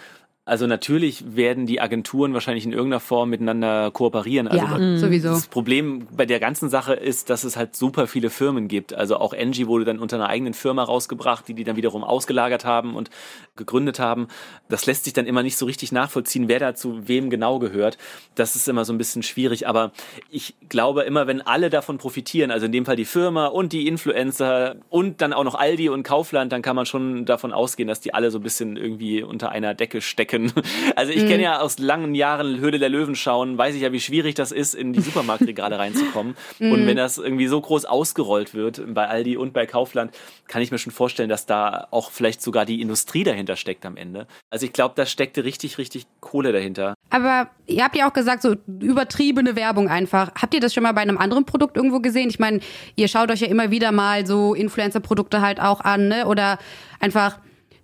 Also 0.51 0.67
natürlich 0.67 1.37
werden 1.37 1.65
die 1.65 1.79
Agenturen 1.79 2.33
wahrscheinlich 2.33 2.65
in 2.65 2.73
irgendeiner 2.73 2.99
Form 2.99 3.29
miteinander 3.29 3.89
kooperieren. 3.89 4.49
Also 4.49 4.65
ja, 4.65 4.97
sowieso. 4.97 5.29
Das 5.29 5.47
Problem 5.47 6.07
bei 6.11 6.25
der 6.25 6.41
ganzen 6.41 6.69
Sache 6.69 6.93
ist, 6.93 7.29
dass 7.29 7.45
es 7.45 7.55
halt 7.55 7.73
super 7.73 8.05
viele 8.05 8.29
Firmen 8.29 8.67
gibt. 8.67 8.93
Also 8.93 9.15
auch 9.15 9.31
Engie 9.31 9.67
wurde 9.67 9.85
dann 9.85 9.97
unter 9.97 10.17
einer 10.17 10.27
eigenen 10.27 10.53
Firma 10.53 10.83
rausgebracht, 10.83 11.47
die 11.47 11.53
die 11.53 11.63
dann 11.63 11.77
wiederum 11.77 12.03
ausgelagert 12.03 12.65
haben 12.65 12.97
und 12.97 13.09
gegründet 13.55 13.99
haben. 13.99 14.27
Das 14.67 14.85
lässt 14.85 15.05
sich 15.05 15.13
dann 15.13 15.25
immer 15.25 15.41
nicht 15.41 15.55
so 15.55 15.65
richtig 15.65 15.93
nachvollziehen, 15.93 16.49
wer 16.49 16.59
da 16.59 16.75
zu 16.75 17.07
wem 17.07 17.29
genau 17.29 17.57
gehört. 17.57 17.97
Das 18.35 18.57
ist 18.57 18.67
immer 18.67 18.83
so 18.83 18.91
ein 18.91 18.97
bisschen 18.97 19.23
schwierig. 19.23 19.69
Aber 19.69 19.93
ich 20.29 20.55
glaube 20.67 21.03
immer, 21.03 21.27
wenn 21.27 21.39
alle 21.39 21.69
davon 21.69 21.97
profitieren, 21.97 22.51
also 22.51 22.65
in 22.65 22.73
dem 22.73 22.85
Fall 22.85 22.97
die 22.97 23.05
Firma 23.05 23.45
und 23.45 23.71
die 23.71 23.87
Influencer 23.87 24.75
und 24.89 25.21
dann 25.21 25.31
auch 25.31 25.45
noch 25.45 25.55
Aldi 25.55 25.87
und 25.87 26.03
Kaufland, 26.03 26.51
dann 26.51 26.61
kann 26.61 26.75
man 26.75 26.85
schon 26.85 27.23
davon 27.23 27.53
ausgehen, 27.53 27.87
dass 27.87 28.01
die 28.01 28.13
alle 28.13 28.31
so 28.31 28.39
ein 28.39 28.43
bisschen 28.43 28.75
irgendwie 28.75 29.23
unter 29.23 29.49
einer 29.49 29.73
Decke 29.75 30.01
stecken. 30.01 30.40
Also 30.95 31.11
ich 31.13 31.25
kenne 31.27 31.43
ja 31.43 31.59
aus 31.59 31.79
langen 31.79 32.15
Jahren 32.15 32.59
Höhle 32.59 32.79
der 32.79 32.89
Löwen 32.89 33.15
schauen, 33.15 33.57
weiß 33.57 33.75
ich 33.75 33.81
ja, 33.81 33.91
wie 33.91 33.99
schwierig 33.99 34.35
das 34.35 34.51
ist, 34.51 34.73
in 34.73 34.93
die 34.93 35.01
Supermarktregale 35.01 35.79
reinzukommen. 35.79 36.35
Und 36.59 36.85
wenn 36.85 36.97
das 36.97 37.17
irgendwie 37.17 37.47
so 37.47 37.59
groß 37.59 37.85
ausgerollt 37.85 38.53
wird 38.53 38.81
bei 38.93 39.07
Aldi 39.07 39.37
und 39.37 39.53
bei 39.53 39.65
Kaufland, 39.65 40.11
kann 40.47 40.61
ich 40.61 40.71
mir 40.71 40.77
schon 40.77 40.91
vorstellen, 40.91 41.29
dass 41.29 41.45
da 41.45 41.87
auch 41.91 42.11
vielleicht 42.11 42.41
sogar 42.41 42.65
die 42.65 42.81
Industrie 42.81 43.23
dahinter 43.23 43.55
steckt 43.55 43.85
am 43.85 43.97
Ende. 43.97 44.27
Also 44.49 44.65
ich 44.65 44.73
glaube, 44.73 44.93
da 44.95 45.05
steckte 45.05 45.43
richtig, 45.43 45.77
richtig 45.77 46.05
Kohle 46.19 46.51
dahinter. 46.51 46.93
Aber 47.09 47.49
ihr 47.67 47.83
habt 47.83 47.95
ja 47.95 48.07
auch 48.09 48.13
gesagt, 48.13 48.41
so 48.41 48.55
übertriebene 48.67 49.55
Werbung 49.55 49.89
einfach. 49.89 50.31
Habt 50.35 50.53
ihr 50.53 50.59
das 50.59 50.73
schon 50.73 50.83
mal 50.83 50.93
bei 50.93 51.01
einem 51.01 51.17
anderen 51.17 51.45
Produkt 51.45 51.77
irgendwo 51.77 51.99
gesehen? 51.99 52.29
Ich 52.29 52.39
meine, 52.39 52.59
ihr 52.95 53.07
schaut 53.07 53.31
euch 53.31 53.41
ja 53.41 53.47
immer 53.47 53.71
wieder 53.71 53.91
mal 53.91 54.25
so 54.25 54.53
Influencer-Produkte 54.53 55.41
halt 55.41 55.61
auch 55.61 55.81
an, 55.81 56.07
ne? 56.07 56.27
Oder 56.27 56.57
einfach, 56.99 57.39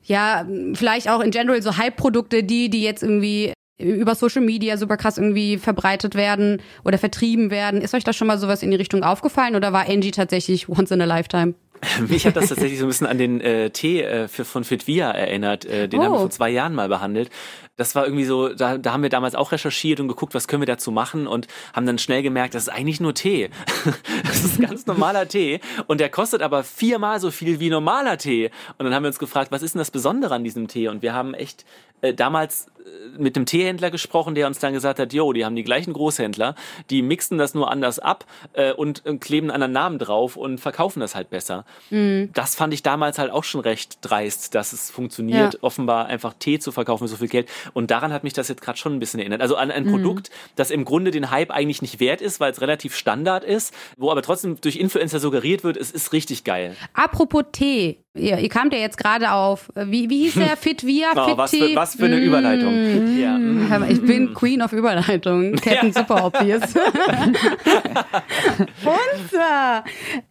ja, 0.07 0.45
vielleicht 0.73 1.09
auch 1.09 1.19
in 1.21 1.31
general 1.31 1.61
so 1.61 1.77
Hype-Produkte, 1.77 2.43
die, 2.43 2.69
die 2.69 2.81
jetzt 2.81 3.03
irgendwie 3.03 3.53
über 3.79 4.15
Social 4.15 4.41
Media 4.41 4.75
super 4.77 4.97
krass 4.97 5.17
irgendwie 5.19 5.57
verbreitet 5.57 6.15
werden 6.15 6.61
oder 6.83 6.97
vertrieben 6.97 7.51
werden. 7.51 7.81
Ist 7.81 7.93
euch 7.93 8.03
da 8.03 8.11
schon 8.11 8.25
mal 8.27 8.39
sowas 8.39 8.63
in 8.63 8.71
die 8.71 8.77
Richtung 8.77 9.03
aufgefallen 9.03 9.55
oder 9.55 9.71
war 9.71 9.87
Angie 9.87 10.09
tatsächlich 10.11 10.67
once 10.67 10.89
in 10.89 11.01
a 11.01 11.05
lifetime? 11.05 11.53
Mich 12.07 12.25
hat 12.25 12.35
das 12.35 12.47
tatsächlich 12.49 12.79
so 12.79 12.85
ein 12.85 12.87
bisschen 12.87 13.05
an 13.05 13.19
den 13.19 13.39
äh, 13.39 13.69
Tee 13.69 14.01
äh, 14.01 14.27
für, 14.27 14.45
von 14.45 14.63
Fitvia 14.63 15.11
erinnert. 15.11 15.65
Äh, 15.65 15.87
den 15.87 15.99
Oh. 15.99 16.03
haben 16.05 16.11
wir 16.13 16.19
vor 16.21 16.29
zwei 16.31 16.49
Jahren 16.49 16.73
mal 16.73 16.89
behandelt. 16.89 17.29
Das 17.77 17.93
war 17.95 18.05
irgendwie 18.05 18.25
so, 18.25 18.49
da, 18.49 18.77
da 18.77 18.91
haben 18.91 19.03
wir 19.03 19.09
damals 19.09 19.35
auch 19.35 19.51
recherchiert 19.51 19.99
und 19.99 20.07
geguckt, 20.07 20.33
was 20.33 20.47
können 20.47 20.61
wir 20.63 20.67
dazu 20.67 20.91
machen 20.91 21.27
und 21.27 21.47
haben 21.73 21.85
dann 21.85 21.99
schnell 21.99 22.23
gemerkt, 22.23 22.55
das 22.55 22.63
ist 22.63 22.69
eigentlich 22.69 22.99
nur 22.99 23.13
Tee. 23.13 23.49
das 24.25 24.43
ist 24.43 24.59
ganz 24.59 24.85
normaler 24.87 25.27
Tee 25.27 25.59
und 25.87 25.99
der 26.01 26.09
kostet 26.09 26.41
aber 26.41 26.63
viermal 26.63 27.19
so 27.19 27.31
viel 27.31 27.59
wie 27.59 27.69
normaler 27.69 28.17
Tee. 28.17 28.49
Und 28.77 28.85
dann 28.85 28.93
haben 28.93 29.03
wir 29.03 29.07
uns 29.09 29.19
gefragt, 29.19 29.51
was 29.51 29.61
ist 29.61 29.75
denn 29.75 29.79
das 29.79 29.91
Besondere 29.91 30.33
an 30.35 30.43
diesem 30.43 30.67
Tee? 30.67 30.87
Und 30.87 31.01
wir 31.03 31.13
haben 31.13 31.33
echt 31.35 31.65
äh, 32.01 32.13
damals 32.13 32.67
äh, 32.67 33.17
mit 33.17 33.35
dem 33.35 33.45
Teehändler 33.47 33.89
gesprochen, 33.89 34.35
der 34.35 34.45
uns 34.47 34.59
dann 34.59 34.73
gesagt 34.73 34.99
hat, 34.99 35.13
jo, 35.13 35.33
die 35.33 35.45
haben 35.45 35.55
die 35.55 35.63
gleichen 35.63 35.93
Großhändler, 35.93 36.53
die 36.91 37.01
mixen 37.01 37.37
das 37.39 37.53
nur 37.55 37.71
anders 37.71 37.97
ab 37.99 38.25
äh, 38.53 38.71
und 38.71 39.03
äh, 39.05 39.15
kleben 39.17 39.47
einen 39.49 39.63
anderen 39.63 39.71
Namen 39.73 39.99
drauf 39.99 40.35
und 40.35 40.59
verkaufen 40.59 40.99
das 40.99 41.15
halt 41.15 41.29
besser. 41.31 41.65
Das 41.89 42.53
fand 42.55 42.73
ich 42.73 42.83
damals 42.83 43.17
halt 43.17 43.31
auch 43.31 43.43
schon 43.43 43.61
recht 43.61 43.97
dreist, 44.01 44.53
dass 44.55 44.73
es 44.73 44.91
funktioniert, 44.91 45.53
Ja. 45.55 45.59
offenbar 45.61 46.05
einfach 46.07 46.33
Tee 46.37 46.59
zu 46.59 46.71
verkaufen 46.71 47.03
mit 47.05 47.11
so 47.11 47.17
viel 47.17 47.27
Geld. 47.27 47.49
Und 47.73 47.91
daran 47.91 48.13
hat 48.13 48.23
mich 48.23 48.33
das 48.33 48.47
jetzt 48.47 48.61
gerade 48.61 48.77
schon 48.77 48.93
ein 48.93 48.99
bisschen 48.99 49.19
erinnert. 49.19 49.41
Also 49.41 49.55
an 49.55 49.71
ein 49.71 49.85
Produkt, 49.85 50.29
das 50.55 50.71
im 50.71 50.85
Grunde 50.85 51.11
den 51.11 51.31
Hype 51.31 51.51
eigentlich 51.51 51.81
nicht 51.81 51.99
wert 51.99 52.21
ist, 52.21 52.39
weil 52.39 52.51
es 52.51 52.61
relativ 52.61 52.95
Standard 52.95 53.43
ist, 53.43 53.73
wo 53.97 54.11
aber 54.11 54.21
trotzdem 54.21 54.59
durch 54.61 54.77
Influencer 54.77 55.19
suggeriert 55.19 55.63
wird, 55.63 55.77
es 55.77 55.91
ist 55.91 56.13
richtig 56.13 56.43
geil. 56.43 56.75
Apropos 56.93 57.43
Tee, 57.51 57.99
ihr, 58.15 58.37
ihr 58.37 58.49
kamt 58.49 58.73
ja 58.73 58.79
jetzt 58.79 58.97
gerade 58.97 59.31
auf, 59.31 59.69
äh, 59.75 59.85
wie, 59.87 60.09
wie 60.09 60.23
hieß 60.23 60.33
der? 60.35 60.57
Fit 60.57 60.85
Via? 60.85 61.11
Oh, 61.15 61.25
Fit 61.27 61.37
was, 61.37 61.51
für, 61.51 61.75
was 61.75 61.95
für 61.95 62.05
eine 62.05 62.17
Überleitung. 62.17 63.17
Ja. 63.17 63.37
mm. 63.37 63.85
Ich 63.89 64.01
bin 64.01 64.33
Queen 64.33 64.61
of 64.61 64.73
Überleitung. 64.73 65.55
Captain 65.61 65.93
Super 65.93 66.25
Obvious. 66.25 66.75
Und 68.83 69.33
äh, 69.33 69.81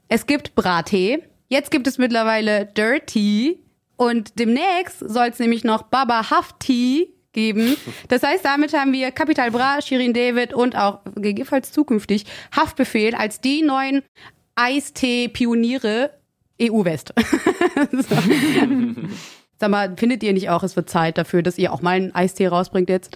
es 0.08 0.26
gibt 0.26 0.54
Brattee. 0.54 1.22
Jetzt 1.48 1.70
gibt 1.70 1.86
es 1.86 1.98
mittlerweile 1.98 2.66
Dirty. 2.66 3.60
Und 3.96 4.38
demnächst 4.38 4.98
soll 5.00 5.28
es 5.28 5.38
nämlich 5.38 5.64
noch 5.64 5.84
Baba 5.84 6.30
Hafti 6.30 7.15
geben. 7.36 7.76
Das 8.08 8.22
heißt, 8.22 8.44
damit 8.44 8.72
haben 8.72 8.92
wir 8.92 9.12
Capital 9.12 9.52
Bra, 9.52 9.80
Shirin 9.80 10.14
David 10.14 10.54
und 10.54 10.74
auch 10.74 11.00
gegebenenfalls 11.14 11.70
zukünftig 11.70 12.24
Haftbefehl 12.56 13.14
als 13.14 13.40
die 13.40 13.62
neuen 13.62 14.02
Eistee-Pioniere 14.56 16.10
EU-West. 16.60 17.12
so. 17.92 18.16
Sag 19.58 19.70
mal, 19.70 19.94
findet 19.96 20.22
ihr 20.22 20.34
nicht 20.34 20.50
auch, 20.50 20.62
es 20.62 20.76
wird 20.76 20.90
Zeit 20.90 21.16
dafür, 21.16 21.42
dass 21.42 21.56
ihr 21.56 21.72
auch 21.72 21.80
mal 21.80 21.92
einen 21.92 22.14
Eistee 22.14 22.46
rausbringt 22.48 22.90
jetzt? 22.90 23.14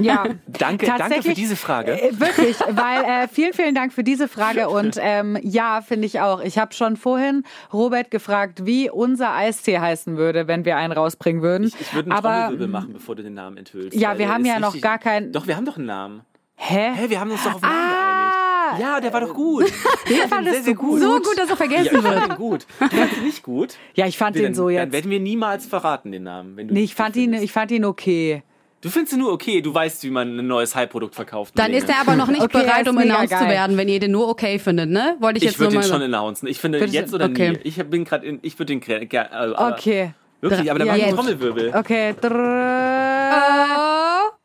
Ja. 0.00 0.24
Danke, 0.46 0.86
danke 0.86 1.22
für 1.22 1.34
diese 1.34 1.56
Frage. 1.56 1.92
Äh, 2.00 2.18
wirklich, 2.18 2.58
weil 2.70 3.04
äh, 3.04 3.28
vielen, 3.28 3.52
vielen 3.52 3.74
Dank 3.74 3.92
für 3.92 4.02
diese 4.04 4.28
Frage 4.28 4.68
und 4.68 4.96
ähm, 5.00 5.38
ja, 5.42 5.80
finde 5.82 6.06
ich 6.06 6.20
auch. 6.20 6.40
Ich 6.42 6.58
habe 6.58 6.72
schon 6.74 6.96
vorhin 6.96 7.44
Robert 7.72 8.10
gefragt, 8.10 8.64
wie 8.66 8.90
unser 8.90 9.32
Eistee 9.34 9.78
heißen 9.78 10.16
würde, 10.16 10.48
wenn 10.48 10.64
wir 10.64 10.76
einen 10.76 10.92
rausbringen 10.92 11.42
würden. 11.42 11.68
Ich, 11.68 11.80
ich 11.80 11.94
würde 11.94 12.10
einen 12.10 12.18
Aber 12.18 12.30
Trommelwirbel 12.46 12.68
machen, 12.68 12.92
bevor 12.94 13.14
du 13.16 13.22
den 13.22 13.34
Namen 13.34 13.56
enthüllst. 13.58 13.96
Ja, 13.96 14.10
wir 14.12 14.26
der 14.26 14.34
haben 14.34 14.44
ja 14.44 14.58
noch 14.58 14.68
richtig- 14.68 14.82
gar 14.82 14.98
keinen- 14.98 15.32
Doch, 15.32 15.46
wir 15.46 15.56
haben 15.56 15.64
doch 15.64 15.76
einen 15.76 15.86
Namen. 15.86 16.22
hä? 16.56 16.90
Hä, 16.94 17.08
wir 17.10 17.20
haben 17.20 17.30
uns 17.30 17.42
doch 17.44 17.54
auf 17.54 17.62
einen 17.62 17.72
Namen 17.72 17.92
Ah, 17.92 18.70
geeinigt. 18.70 18.82
Ja, 18.82 19.00
der 19.00 19.12
war 19.12 19.20
doch 19.22 19.34
gut. 19.34 19.64
Den 20.08 20.28
fandest 20.28 20.66
du 20.66 20.74
gut? 20.74 21.00
So 21.00 21.16
gut, 21.20 21.38
dass 21.38 21.48
er 21.50 21.56
vergessen 21.56 21.84
Ja, 21.92 21.98
ich 21.98 22.02
wird. 22.04 22.14
fand 22.18 22.32
den 22.32 22.36
gut. 22.36 22.66
Du 22.80 22.88
fandst 22.88 23.16
ihn 23.16 23.24
nicht 23.24 23.42
gut? 23.42 23.76
Ja, 23.94 24.06
ich 24.06 24.18
fand 24.18 24.36
den 24.36 24.42
dann, 24.42 24.54
so 24.54 24.64
Dann 24.66 24.74
jetzt. 24.74 24.92
werden 24.92 25.10
wir 25.10 25.20
niemals 25.20 25.66
verraten, 25.66 26.12
den 26.12 26.24
Namen. 26.24 26.56
Wenn 26.56 26.68
du 26.68 26.74
Nee, 26.74 26.82
ich 26.82 26.94
fand 26.94 27.16
ihn, 27.16 27.22
findest. 27.24 27.44
ich 27.44 27.52
fand 27.52 27.70
ihn 27.70 27.84
okay. 27.84 28.42
Du 28.80 28.90
findest 28.90 29.14
ihn 29.14 29.18
nur 29.18 29.32
okay, 29.32 29.60
du 29.60 29.74
weißt, 29.74 30.04
wie 30.04 30.10
man 30.10 30.38
ein 30.38 30.46
neues 30.46 30.76
Hype-Produkt 30.76 31.16
verkauft. 31.16 31.54
Dann 31.56 31.72
ist 31.72 31.88
er 31.88 32.00
aber 32.00 32.14
noch 32.14 32.28
nicht 32.28 32.40
Okay, 32.42 32.58
er 32.58 32.64
bereit, 32.64 32.88
um 32.88 32.96
announced 32.98 33.36
zu 33.36 33.44
werden, 33.48 33.76
wenn 33.76 33.88
ihr 33.88 33.98
den 33.98 34.12
nur 34.12 34.28
okay 34.28 34.58
findet, 34.60 34.88
ne? 34.88 35.16
Wollte 35.18 35.38
ich, 35.38 35.44
Ich 35.44 35.50
jetzt 35.50 35.58
nur 35.58 35.66
würde 35.66 35.78
mal 35.78 35.84
ihn 35.84 35.88
schon 35.88 36.02
announcen. 36.02 36.46
Ich 36.46 36.60
finde, 36.60 36.78
du- 36.78 36.84
jetzt 36.86 37.12
oder 37.12 37.24
okay. 37.26 37.52
nie. 37.52 37.58
Ich 37.64 37.76
bin 37.84 38.04
gerade 38.04 38.24
in, 38.26 38.38
ich 38.42 38.56
würde 38.58 38.78
den 38.78 38.82
äh, 39.12 39.18
aber- 39.32 39.72
Okay. 39.74 40.12
Wirklich, 40.40 40.70
aber 40.70 40.78
dann 40.78 40.88
Ja, 40.88 40.94
ich 40.96 41.02
einen 41.02 41.10
jetzt. 41.10 41.16
Trommelwirbel. 41.16 41.72
Okay. 41.74 42.14
Drrrr. 42.20 44.30
Oh. 44.30 44.36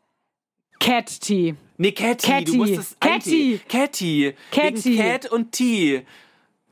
Cat 0.80 1.20
Tea. 1.20 1.54
Nee, 1.76 1.92
Catty. 1.92 2.26
Catty. 2.26 2.44
Du 2.44 2.54
musstest 2.54 3.00
Catty. 3.00 3.60
Catty. 3.68 4.34
Catty. 4.50 4.84
Wegen 4.84 4.96
Cat 4.98 5.30
und 5.30 5.52
T. 5.52 6.04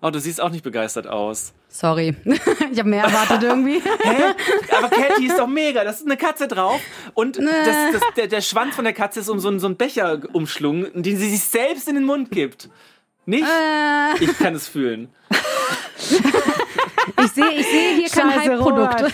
Oh, 0.01 0.11
du 0.11 0.19
siehst 0.19 0.41
auch 0.41 0.51
nicht 0.51 0.65
begeistert 0.65 1.07
aus. 1.07 1.55
Sorry. 1.75 2.15
ich 2.71 2.79
habe 2.79 2.89
mehr 2.91 3.05
erwartet 3.05 3.43
irgendwie. 3.43 3.81
Hä? 4.03 4.35
Aber 4.77 4.89
Catty 4.91 5.27
ist 5.27 5.39
doch 5.39 5.47
mega. 5.49 5.83
Da 5.85 5.91
ist 5.91 6.05
eine 6.05 6.19
Katze 6.19 6.47
drauf. 6.47 6.81
Und 7.15 7.39
das, 7.39 7.47
das, 7.93 8.03
der, 8.17 8.27
der 8.27 8.41
Schwanz 8.43 8.75
von 8.77 8.85
der 8.85 8.93
Katze 8.93 9.21
ist 9.21 9.31
um 9.31 9.41
so, 9.41 9.49
einen- 9.49 9.59
so 9.59 9.67
einen 9.69 9.77
Becher 9.77 10.21
umschlungen, 10.35 11.03
den 11.03 11.17
sie 11.17 11.31
sich 11.31 11.41
selbst 11.43 11.89
in 11.89 11.95
den 11.95 12.05
Mund 12.05 12.31
gibt. 12.31 12.69
Nicht? 13.25 13.45
Äh, 13.45 14.23
Ich 14.23 14.39
kann 14.39 14.55
es 14.55 14.69
fühlen. 14.69 15.09
ich 17.23 17.29
sehe 17.33 17.51
ich 17.53 17.67
sehe 17.67 17.95
hier 17.97 18.09
kein. 18.09 18.51
Robert. 18.59 19.13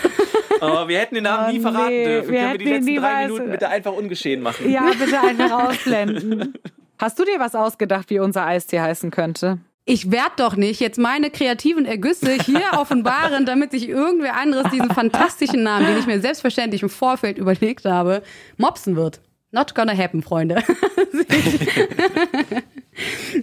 Oh, 0.61 0.89
wir 0.89 0.99
hätten 0.99 1.15
den 1.15 1.25
Namen 1.25 1.47
Oh, 1.49 1.53
nie 1.53 1.61
verraten 1.61 1.89
nee, 1.91 2.05
dürfen. 2.05 2.33
wir 2.33 2.39
Können 2.41 2.53
wir 2.53 2.59
die 2.59 2.65
letzten 2.65 2.97
drei 2.97 3.27
Minuten 3.29 3.51
bitte 3.51 3.69
einfach 3.69 3.93
ungeschehen 3.93 4.43
machen? 4.43 4.69
Ja, 4.71 4.91
bitte 4.99 5.21
einfach 5.21 5.69
ausblenden. 5.69 6.55
Hast 6.99 7.19
du 7.19 7.25
dir 7.25 7.39
was 7.39 7.55
ausgedacht, 7.55 8.11
wie 8.11 8.19
unser 8.19 8.45
Eistee 8.45 8.81
heißen 8.81 9.11
könnte? 9.13 9.59
Ich 9.91 10.11
werde 10.11 10.33
doch 10.37 10.55
nicht 10.55 10.81
jetzt 10.81 10.99
meine 10.99 11.31
kreativen 11.31 11.87
Ergüsse 11.87 12.33
hier 12.45 12.61
offenbaren, 12.77 13.47
damit 13.47 13.71
sich 13.71 13.89
irgendwer 13.89 14.37
anderes 14.37 14.71
diesen 14.71 14.91
fantastischen 14.91 15.63
Namen, 15.63 15.87
den 15.87 15.97
ich 15.97 16.07
mir 16.07 16.21
selbstverständlich 16.21 16.83
im 16.83 16.91
Vorfeld 16.91 17.39
überlegt 17.39 17.87
habe, 17.87 18.23
mopsen 18.59 18.97
wird. 18.97 19.23
Not 19.51 19.75
gonna 19.75 19.97
happen, 19.97 20.23
Freunde. 20.23 20.57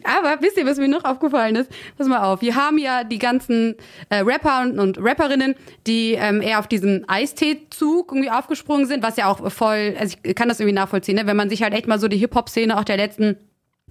Aber 0.03 0.37
wisst 0.39 0.57
ihr, 0.57 0.67
was 0.67 0.77
mir 0.77 0.87
noch 0.87 1.03
aufgefallen 1.03 1.55
ist? 1.55 1.71
Pass 1.97 2.07
mal 2.07 2.21
auf, 2.21 2.43
wir 2.43 2.53
haben 2.53 2.77
ja 2.77 3.03
die 3.03 3.17
ganzen 3.17 3.73
äh, 4.09 4.17
Rapper 4.17 4.61
und, 4.61 4.77
und 4.77 4.99
Rapperinnen, 4.99 5.55
die 5.87 6.11
ähm, 6.11 6.41
eher 6.41 6.59
auf 6.59 6.67
diesen 6.67 7.09
Eistee-Zug 7.09 8.11
irgendwie 8.11 8.29
aufgesprungen 8.29 8.85
sind, 8.85 9.01
was 9.01 9.17
ja 9.17 9.31
auch 9.31 9.51
voll, 9.51 9.95
also 9.97 10.15
ich 10.21 10.35
kann 10.35 10.47
das 10.47 10.59
irgendwie 10.59 10.75
nachvollziehen, 10.75 11.15
ne? 11.15 11.25
wenn 11.25 11.37
man 11.37 11.49
sich 11.49 11.63
halt 11.63 11.73
echt 11.73 11.87
mal 11.87 11.97
so 11.97 12.07
die 12.07 12.17
Hip-Hop-Szene 12.17 12.77
auch 12.77 12.83
der 12.83 12.97
letzten 12.97 13.37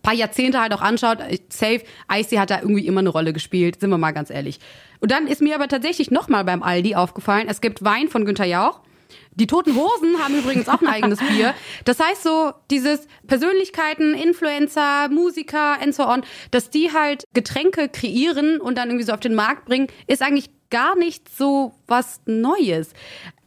paar 0.05 0.15
Jahrzehnte 0.15 0.61
halt 0.61 0.73
auch 0.73 0.83
anschaut, 0.83 1.19
äh, 1.19 1.39
safe, 1.49 1.83
Icy 2.13 2.37
hat 2.37 2.51
da 2.51 2.61
irgendwie 2.61 2.87
immer 2.87 3.01
eine 3.01 3.09
Rolle 3.09 3.33
gespielt, 3.33 3.81
sind 3.81 3.91
wir 3.91 3.99
mal 3.99 4.13
ganz 4.13 4.31
ehrlich. 4.31 4.61
Und 5.01 5.11
dann 5.11 5.27
ist 5.27 5.43
mir 5.43 5.57
aber 5.57 5.67
tatsächlich 5.67 6.13
nochmal 6.13 6.45
beim 6.45 6.63
Aldi 6.63 6.95
aufgefallen, 6.95 7.49
es 7.49 7.61
gibt 7.61 7.85
Wein 7.85 8.09
von 8.09 8.25
Günther 8.25 8.45
Jauch. 8.45 8.81
Die 9.37 9.49
Toten 9.49 9.75
Hosen 9.75 10.23
haben 10.23 10.39
übrigens 10.39 10.69
auch 10.69 10.81
ein 10.81 10.87
eigenes 10.87 11.19
Bier. 11.29 11.55
Das 11.85 11.99
heißt 11.99 12.23
so, 12.23 12.53
dieses 12.71 13.09
Persönlichkeiten, 13.27 14.15
Influencer, 14.15 15.09
Musiker 15.09 15.81
and 15.81 15.95
so 15.95 16.07
on, 16.07 16.23
dass 16.53 16.71
die 16.71 16.93
halt 16.93 17.25
Getränke 17.33 17.89
kreieren 17.89 18.61
und 18.61 18.79
dann 18.79 18.91
irgendwie 18.91 19.05
so 19.05 19.13
auf 19.13 19.21
den 19.21 19.35
Markt 19.35 19.65
bringen, 19.65 19.89
ist 20.07 20.23
eigentlich 20.23 20.51
gar 20.71 20.97
nicht 20.97 21.29
so 21.29 21.75
was 21.87 22.21
Neues. 22.27 22.93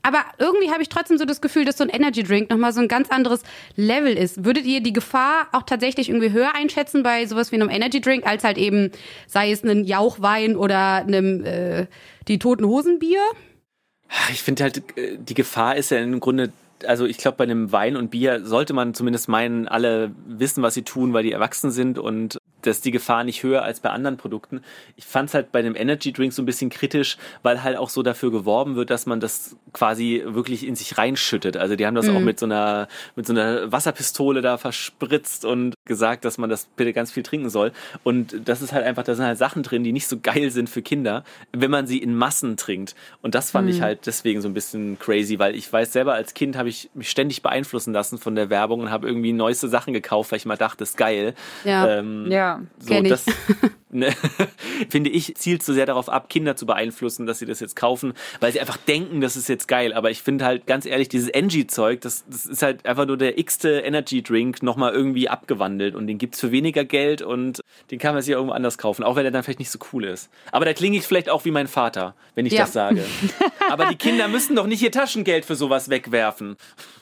Aber 0.08 0.24
irgendwie 0.38 0.72
habe 0.72 0.82
ich 0.82 0.88
trotzdem 0.88 1.18
so 1.18 1.26
das 1.26 1.42
Gefühl, 1.42 1.66
dass 1.66 1.78
so 1.78 1.84
ein 1.84 1.90
Energy 1.90 2.24
Drink 2.24 2.50
nochmal 2.50 2.72
so 2.72 2.80
ein 2.80 2.88
ganz 2.88 3.10
anderes 3.10 3.42
Level 3.76 4.18
ist. 4.18 4.46
Würdet 4.46 4.64
ihr 4.64 4.80
die 4.80 4.94
Gefahr 4.94 5.50
auch 5.52 5.64
tatsächlich 5.64 6.08
irgendwie 6.08 6.32
höher 6.32 6.56
einschätzen 6.56 7.04
bei 7.04 7.26
sowas 7.26 7.52
wie 7.52 7.58
einem 7.58 7.70
Energy 7.70 8.00
Drink, 8.00 8.26
als 8.26 8.46
halt 8.46 8.58
eben, 8.58 8.92
sei 9.28 9.52
es 9.52 9.64
einen 9.64 9.84
Jauchwein 9.84 10.56
oder 10.56 10.96
einem 10.96 11.44
äh, 11.44 11.88
die 12.30 12.40
Toten 12.40 12.64
Hosen 12.64 13.00
Bier? 13.00 13.20
Ich 14.32 14.42
finde 14.44 14.64
halt, 14.64 14.98
äh, 14.98 15.18
die 15.18 15.34
Gefahr 15.34 15.76
ist 15.76 15.92
ja 15.92 15.98
im 15.98 16.22
Grunde, 16.22 16.54
also 16.86 17.06
ich 17.06 17.18
glaube, 17.18 17.36
bei 17.36 17.44
einem 17.44 17.74
Wein 17.74 17.98
und 17.98 18.10
Bier 18.10 18.46
sollte 18.46 18.72
man 18.72 18.94
zumindest 18.94 19.28
meinen, 19.28 19.68
alle 19.68 20.12
wissen, 20.26 20.64
was 20.64 20.74
sie 20.74 20.84
tun, 20.84 21.12
weil 21.12 21.24
die 21.24 21.34
erwachsen 21.34 21.70
sind 21.70 22.00
und 22.00 22.38
dass 22.68 22.82
die 22.82 22.92
Gefahr 22.92 23.24
nicht 23.24 23.44
höher 23.44 23.64
als 23.64 23.80
bei 23.80 23.90
anderen 23.90 24.18
Produkten. 24.18 24.62
Ich 24.96 25.06
fand 25.06 25.30
es 25.30 25.34
halt 25.34 25.52
bei 25.52 25.62
dem 25.62 25.76
Energy 25.76 26.12
Drink 26.12 26.34
so 26.34 26.42
ein 26.42 26.46
bisschen 26.46 26.70
kritisch, 26.70 27.18
weil 27.44 27.64
halt 27.64 27.78
auch 27.78 27.90
so 27.90 28.04
dafür 28.04 28.32
geworben 28.32 28.76
wird, 28.76 28.90
dass 28.90 29.06
man 29.06 29.20
das 29.20 29.56
quasi 29.74 30.24
wirklich 30.26 30.66
in 30.66 30.76
sich 30.76 30.98
reinschüttet. 30.98 31.58
Also 31.58 31.76
die 31.76 31.86
haben 31.86 31.96
das 31.96 32.08
auch 32.10 32.20
mit 32.20 32.40
so 32.40 32.46
einer 32.46 32.88
mit 33.16 33.26
so 33.26 33.34
einer 33.34 33.72
Wasserpistole 33.72 34.42
da 34.42 34.58
verspritzt 34.58 35.46
und 35.46 35.74
gesagt, 35.86 36.26
dass 36.26 36.38
man 36.38 36.50
das 36.50 36.66
bitte 36.66 36.94
ganz 36.94 37.12
viel 37.12 37.24
trinken 37.24 37.50
soll. 37.50 37.72
Und 38.04 38.48
das 38.48 38.62
ist 38.62 38.74
halt 38.74 38.86
einfach, 38.86 39.04
da 39.04 39.16
sind 39.16 39.26
halt 39.26 39.38
Sachen 39.38 39.64
drin, 39.64 39.84
die 39.84 39.92
nicht 39.92 40.08
so 40.08 40.20
geil 40.20 40.52
sind 40.52 40.70
für 40.70 40.82
Kinder, 40.82 41.24
wenn 41.54 41.72
man 41.72 41.88
sie 41.88 41.98
in 41.98 42.16
Massen 42.16 42.58
trinkt. 42.58 42.96
Und 43.22 43.36
das 43.36 43.52
fand 43.52 43.70
ich 43.70 43.82
halt 43.82 44.06
deswegen 44.06 44.42
so 44.42 44.48
ein 44.48 44.54
bisschen 44.54 45.00
crazy, 45.00 45.40
weil 45.40 45.56
ich 45.56 45.72
weiß 45.72 45.94
selber, 45.94 46.14
als 46.14 46.34
Kind 46.34 46.58
habe 46.58 46.70
ich 46.70 46.90
mich 46.94 47.10
ständig 47.10 47.42
beeinflussen 47.42 47.94
lassen 47.94 48.18
von 48.18 48.36
der 48.36 48.50
Werbung 48.50 48.82
und 48.82 48.92
habe 48.92 49.08
irgendwie 49.08 49.34
neueste 49.34 49.68
Sachen 49.68 49.94
gekauft, 49.94 50.32
weil 50.32 50.38
ich 50.38 50.46
mal 50.46 50.58
dachte, 50.58 50.78
das 50.80 50.92
ist 50.92 50.98
geil. 50.98 51.34
Ja. 51.64 51.88
Ähm, 52.00 52.32
Ja. 52.32 52.57
So, 52.80 52.94
Kenn 52.94 53.06
ich. 53.06 53.12
das 53.12 53.26
ne, 53.90 54.14
finde 54.90 55.10
ich, 55.10 55.36
zielt 55.36 55.64
so 55.64 55.74
sehr 55.74 55.86
darauf 55.86 56.10
ab, 56.10 56.30
Kinder 56.30 56.56
zu 56.56 56.66
beeinflussen, 56.66 57.26
dass 57.26 57.40
sie 57.40 57.46
das 57.46 57.60
jetzt 57.60 57.76
kaufen, 57.76 58.14
weil 58.40 58.52
sie 58.52 58.60
einfach 58.60 58.78
denken, 58.78 59.22
das 59.22 59.36
ist 59.36 59.48
jetzt 59.50 59.68
geil. 59.68 59.94
Aber 59.94 60.12
ich 60.12 60.22
finde 60.22 60.46
halt 60.46 60.68
ganz 60.68 60.86
ehrlich, 60.86 61.10
dieses 61.10 61.30
Engie-Zeug, 61.30 62.02
das, 62.02 62.26
das 62.30 62.46
ist 62.46 62.62
halt 62.62 62.86
einfach 62.86 63.06
nur 63.06 63.18
der 63.18 63.38
x-te 63.38 63.80
Energy-Drink 63.80 64.64
nochmal 64.64 64.94
irgendwie 64.94 65.30
abgewandelt 65.30 65.96
und 65.96 66.08
den 66.08 66.18
gibt's 66.18 66.40
für 66.40 66.52
weniger 66.52 66.86
Geld 66.86 67.22
und 67.22 67.62
den 67.92 68.00
kann 68.00 68.14
man 68.14 68.22
sich 68.22 68.34
irgendwo 68.34 68.54
anders 68.54 68.78
kaufen, 68.78 69.04
auch 69.04 69.16
wenn 69.16 69.26
er 69.26 69.32
dann 69.32 69.44
vielleicht 69.44 69.60
nicht 69.60 69.72
so 69.72 69.80
cool 69.94 70.06
ist. 70.06 70.30
Aber 70.52 70.66
da 70.66 70.74
klinge 70.74 70.98
ich 70.98 71.04
vielleicht 71.06 71.30
auch 71.30 71.46
wie 71.46 71.52
mein 71.52 71.68
Vater, 71.68 72.16
wenn 72.36 72.46
ich 72.46 72.54
Ja. 72.54 72.62
das 72.62 72.74
sage. 72.74 73.04
Aber 73.70 73.86
die 73.88 73.96
Kinder 73.96 74.28
müssen 74.28 74.56
doch 74.56 74.68
nicht 74.68 74.82
ihr 74.82 74.92
Taschengeld 74.92 75.46
für 75.46 75.56
sowas 75.56 75.90
wegwerfen. 75.90 76.56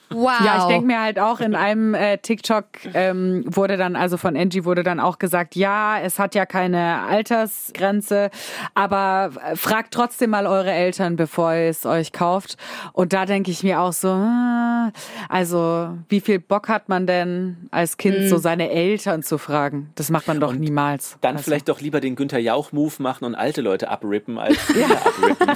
Wow. 0.09 0.41
Ja, 0.43 0.57
ich 0.59 0.65
denke 0.65 0.87
mir 0.87 1.01
halt 1.01 1.19
auch, 1.19 1.39
in 1.39 1.55
einem 1.55 1.93
äh, 1.93 2.17
TikTok 2.17 2.65
ähm, 2.93 3.43
wurde 3.47 3.77
dann, 3.77 3.95
also 3.95 4.17
von 4.17 4.37
Angie 4.37 4.65
wurde 4.65 4.83
dann 4.83 4.99
auch 4.99 5.19
gesagt, 5.19 5.55
ja, 5.55 5.99
es 5.99 6.19
hat 6.19 6.35
ja 6.35 6.45
keine 6.45 7.01
Altersgrenze, 7.03 8.29
aber 8.73 9.31
äh, 9.43 9.55
fragt 9.55 9.93
trotzdem 9.93 10.29
mal 10.31 10.47
eure 10.47 10.71
Eltern, 10.71 11.15
bevor 11.15 11.53
ihr 11.53 11.69
es 11.69 11.85
euch 11.85 12.11
kauft. 12.11 12.57
Und 12.93 13.13
da 13.13 13.25
denke 13.25 13.51
ich 13.51 13.63
mir 13.63 13.79
auch 13.81 13.93
so, 13.93 14.09
ah, 14.09 14.91
also 15.29 15.89
wie 16.09 16.21
viel 16.21 16.39
Bock 16.39 16.69
hat 16.69 16.89
man 16.89 17.07
denn 17.07 17.67
als 17.71 17.97
Kind 17.97 18.29
so 18.29 18.37
seine 18.37 18.69
Eltern 18.69 19.23
zu 19.23 19.37
fragen? 19.37 19.91
Das 19.95 20.09
macht 20.09 20.27
man 20.27 20.39
doch 20.39 20.53
niemals. 20.53 21.17
Dann 21.21 21.35
also. 21.35 21.45
vielleicht 21.45 21.67
doch 21.69 21.81
lieber 21.81 21.99
den 21.99 22.15
Günther 22.15 22.39
Jauch-Move 22.39 22.93
machen 22.99 23.25
und 23.25 23.35
alte 23.35 23.61
Leute 23.61 23.89
abrippen, 23.89 24.37
als 24.37 24.57
Kinder 24.67 24.97
abrippen. 24.97 25.47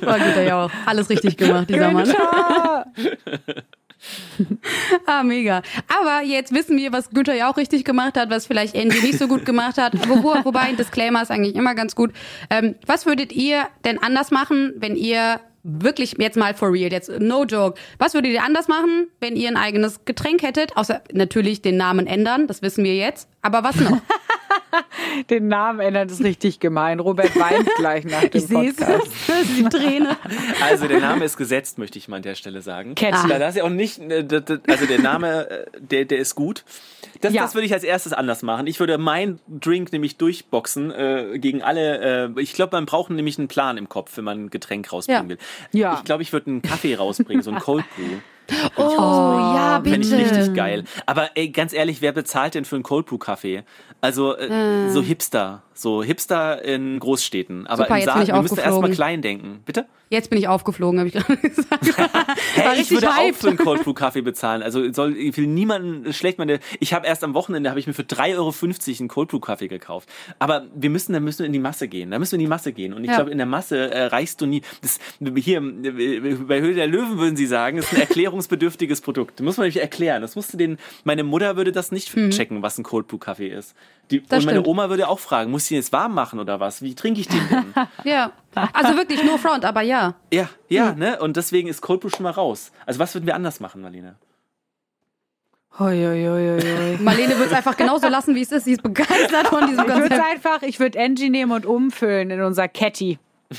War 0.00 0.18
gut, 0.18 0.36
ja 0.46 0.56
auch. 0.64 0.70
Alles 0.86 1.08
richtig 1.08 1.36
gemacht, 1.36 1.68
dieser 1.68 1.90
Mann. 1.96 2.04
Günther! 2.04 2.86
Ah, 5.06 5.22
mega. 5.22 5.62
Aber 5.88 6.22
jetzt 6.22 6.52
wissen 6.52 6.76
wir, 6.76 6.92
was 6.92 7.10
Günther 7.10 7.34
ja 7.34 7.50
auch 7.50 7.56
richtig 7.56 7.84
gemacht 7.84 8.16
hat, 8.16 8.30
was 8.30 8.46
vielleicht 8.46 8.76
Angie 8.76 9.00
nicht 9.00 9.18
so 9.18 9.26
gut 9.26 9.46
gemacht 9.46 9.78
hat. 9.78 9.94
Wo, 10.08 10.22
wo, 10.22 10.44
wobei 10.44 10.60
ein 10.60 10.76
Disclaimer 10.76 11.22
ist 11.22 11.30
eigentlich 11.30 11.56
immer 11.56 11.74
ganz 11.74 11.96
gut. 11.96 12.12
Ähm, 12.50 12.74
was 12.86 13.06
würdet 13.06 13.32
ihr 13.32 13.66
denn 13.84 14.00
anders 14.02 14.30
machen, 14.30 14.74
wenn 14.76 14.96
ihr 14.96 15.40
wirklich 15.66 16.14
jetzt 16.18 16.36
mal 16.36 16.54
for 16.54 16.72
real, 16.72 16.92
jetzt 16.92 17.10
no 17.18 17.44
joke. 17.44 17.78
Was 17.98 18.14
würdet 18.14 18.32
ihr 18.32 18.44
anders 18.44 18.68
machen, 18.68 19.08
wenn 19.20 19.34
ihr 19.34 19.48
ein 19.48 19.56
eigenes 19.56 20.04
Getränk 20.04 20.42
hättet? 20.42 20.76
Außer 20.76 21.02
natürlich 21.12 21.60
den 21.60 21.76
Namen 21.76 22.06
ändern, 22.06 22.46
das 22.46 22.62
wissen 22.62 22.84
wir 22.84 22.94
jetzt. 22.94 23.28
Aber 23.42 23.64
was 23.64 23.76
noch? 23.76 23.98
Den 25.30 25.48
Namen 25.48 25.80
ändern 25.80 26.08
ist 26.08 26.22
richtig 26.22 26.60
gemein. 26.60 27.00
Robert 27.00 27.34
weint 27.38 27.68
gleich 27.76 28.04
nach 28.04 28.22
dem 28.22 28.30
Ich 28.40 28.46
sehe 28.46 28.70
es. 28.70 28.76
Podcast. 28.76 29.10
Die 29.56 29.64
Träne. 29.64 30.16
Also 30.62 30.86
der 30.88 31.00
Name 31.00 31.24
ist 31.24 31.36
gesetzt, 31.36 31.78
möchte 31.78 31.98
ich 31.98 32.08
mal 32.08 32.16
an 32.16 32.22
der 32.22 32.34
Stelle 32.34 32.62
sagen. 32.62 32.94
Catchy. 32.94 33.28
Da 33.28 33.38
das 33.38 33.56
ja 33.56 33.64
auch 33.64 33.68
nicht, 33.70 33.98
äh, 34.00 34.26
also 34.68 34.86
der 34.86 35.00
Name, 35.00 35.48
äh, 35.50 35.66
der, 35.78 36.04
der 36.04 36.18
ist 36.18 36.34
gut. 36.34 36.64
Das, 37.20 37.32
Ja. 37.32 37.42
das 37.42 37.54
würde 37.54 37.66
ich 37.66 37.72
als 37.72 37.84
erstes 37.84 38.12
anders 38.12 38.42
machen. 38.42 38.66
Ich 38.66 38.78
würde 38.80 38.98
meinen 38.98 39.40
Drink 39.48 39.92
nämlich 39.92 40.16
durchboxen 40.18 40.90
äh, 40.90 41.38
gegen 41.38 41.62
alle. 41.62 42.32
Äh, 42.36 42.40
ich 42.40 42.52
glaube, 42.52 42.76
man 42.76 42.86
braucht 42.86 43.10
nämlich 43.10 43.38
einen 43.38 43.48
Plan 43.48 43.76
im 43.78 43.88
Kopf, 43.88 44.16
wenn 44.16 44.24
man 44.24 44.44
ein 44.44 44.50
Getränk 44.50 44.92
rausbringen 44.92 45.22
Ja. 45.24 45.28
will. 45.28 45.38
Ja. 45.72 45.94
Ich 45.98 46.04
glaube, 46.04 46.22
ich 46.22 46.32
würde 46.32 46.50
einen 46.50 46.62
Kaffee 46.62 46.94
rausbringen, 46.94 47.42
so 47.42 47.50
einen 47.50 47.60
Cold 47.60 47.84
Brew. 47.96 48.04
Oh, 48.76 48.82
ja, 49.56 49.80
bitte. 49.80 50.04
Finde 50.04 50.22
ich 50.24 50.30
richtig 50.30 50.54
geil. 50.54 50.84
Aber 51.04 51.30
ey, 51.34 51.48
ganz 51.48 51.72
ehrlich, 51.72 52.00
wer 52.00 52.12
bezahlt 52.12 52.54
denn 52.54 52.64
für 52.64 52.76
einen 52.76 52.84
Cold 52.84 53.06
Brew 53.06 53.18
Kaffee? 53.18 53.64
Also 54.00 54.36
äh, 54.36 54.90
so 54.90 55.02
Hipster, 55.02 55.62
so 55.78 56.02
Hipster 56.02 56.62
in 56.64 56.98
Großstädten. 56.98 57.66
Aber 57.66 57.84
Super, 57.84 57.88
im 57.88 57.96
jetzt 57.96 58.04
bin 58.06 58.12
Saal, 58.14 58.22
ich 58.22 58.28
wir 58.28 58.42
müssen 58.42 58.58
erstmal 58.58 58.90
klein 58.90 59.22
denken. 59.22 59.60
Bitte? 59.64 59.86
Jetzt 60.08 60.30
bin 60.30 60.38
ich 60.38 60.46
aufgeflogen, 60.46 61.00
habe 61.00 61.08
ich 61.08 61.14
gerade 61.14 61.36
gesagt. 61.48 61.84
Hey, 62.54 62.80
ich 62.80 62.90
würde 62.92 63.08
auch 63.10 63.16
hyped. 63.16 63.36
für 63.40 63.48
einen 63.48 63.56
Cold 63.58 63.82
Brew 63.82 63.92
Kaffee 63.92 64.22
bezahlen. 64.22 64.62
Also 64.62 64.92
soll, 64.92 65.16
ich 65.16 65.36
will 65.36 65.48
niemanden 65.48 66.12
schlecht 66.12 66.38
meine. 66.38 66.60
Ich 66.78 66.92
habe 66.94 67.06
erst 67.06 67.24
am 67.24 67.34
Wochenende 67.34 67.70
habe 67.70 67.80
ich 67.80 67.88
mir 67.88 67.92
für 67.92 68.02
3,50 68.02 68.36
Euro 68.36 68.54
einen 69.00 69.08
Cold 69.08 69.28
Brew 69.30 69.40
Kaffee 69.40 69.66
gekauft. 69.66 70.08
Aber 70.38 70.66
wir 70.74 70.90
müssen, 70.90 71.12
da 71.12 71.18
müssen 71.18 71.40
wir 71.40 71.46
in 71.46 71.52
die 71.52 71.58
Masse 71.58 71.88
gehen. 71.88 72.12
Da 72.12 72.20
müssen 72.20 72.32
wir 72.32 72.36
in 72.36 72.44
die 72.44 72.46
Masse 72.48 72.72
gehen. 72.72 72.92
Und 72.92 73.02
ich 73.02 73.10
Ja. 73.10 73.16
glaube, 73.16 73.30
in 73.32 73.38
der 73.38 73.46
Masse 73.48 73.90
äh, 73.90 74.04
reichst 74.04 74.40
du 74.40 74.46
nie. 74.46 74.62
Das, 74.80 75.00
hier 75.36 75.58
äh, 75.58 76.34
bei 76.46 76.60
Höhle 76.60 76.74
der 76.74 76.86
Löwen 76.86 77.18
würden 77.18 77.36
sie 77.36 77.46
sagen, 77.46 77.78
ist 77.78 77.92
ein 77.92 78.00
erklärungsbedürftiges 78.00 79.00
Produkt. 79.00 79.40
Das 79.40 79.44
muss 79.44 79.56
man 79.56 79.64
nämlich 79.64 79.82
erklären. 79.82 80.22
Das 80.22 80.36
musste 80.36 80.56
den. 80.56 80.78
Meine 81.02 81.24
Mutter 81.24 81.56
würde 81.56 81.72
das 81.72 81.90
nicht 81.90 82.12
checken, 82.30 82.62
was 82.62 82.78
ein 82.78 82.84
Cold 82.84 83.08
Brew 83.08 83.18
Kaffee 83.18 83.48
ist. 83.48 83.74
Die, 84.12 84.20
und 84.20 84.30
meine 84.30 84.42
stimmt. 84.42 84.66
Oma 84.68 84.88
würde 84.88 85.08
auch 85.08 85.18
fragen, 85.18 85.50
muss 85.50 85.65
ich 85.66 85.68
den 85.70 85.76
jetzt 85.76 85.92
warm 85.92 86.14
machen 86.14 86.38
oder 86.38 86.60
was? 86.60 86.82
Wie 86.82 86.94
trinke 86.94 87.20
ich 87.20 87.28
den 87.28 87.48
denn? 87.48 87.74
Ja. 88.04 88.32
Also 88.72 88.96
wirklich, 88.96 89.22
no 89.22 89.36
front, 89.36 89.64
aber 89.64 89.82
ja. 89.82 90.14
ja, 90.32 90.48
ja, 90.68 90.94
ne? 90.94 91.18
Und 91.20 91.36
deswegen 91.36 91.68
ist 91.68 91.82
Cold 91.82 92.00
Brew 92.00 92.08
schon 92.08 92.22
mal 92.22 92.30
raus. 92.30 92.72
Also 92.86 92.98
was 92.98 93.14
würden 93.14 93.26
wir 93.26 93.34
anders 93.34 93.60
machen, 93.60 93.82
Marlene? 93.82 94.16
Hoi, 95.78 95.94
hoi, 95.94 96.24
hoi, 96.24 96.62
hoi. 96.62 96.98
Marlene 97.02 97.38
wird 97.38 97.48
es 97.48 97.52
einfach 97.52 97.76
genauso 97.76 98.08
lassen, 98.08 98.34
wie 98.34 98.40
es 98.40 98.50
ist. 98.50 98.64
Sie 98.64 98.72
ist 98.72 98.82
begeistert 98.82 99.48
von 99.48 99.66
diesem 99.66 99.84
Ich 99.84 99.88
würde 99.88 100.08
Konzept. 100.08 100.30
einfach, 100.30 100.62
ich 100.62 100.80
würde 100.80 100.98
Angie 100.98 101.28
nehmen 101.28 101.52
und 101.52 101.66
umfüllen 101.66 102.30
in 102.30 102.40
unser 102.40 102.66
Catty. 102.66 103.18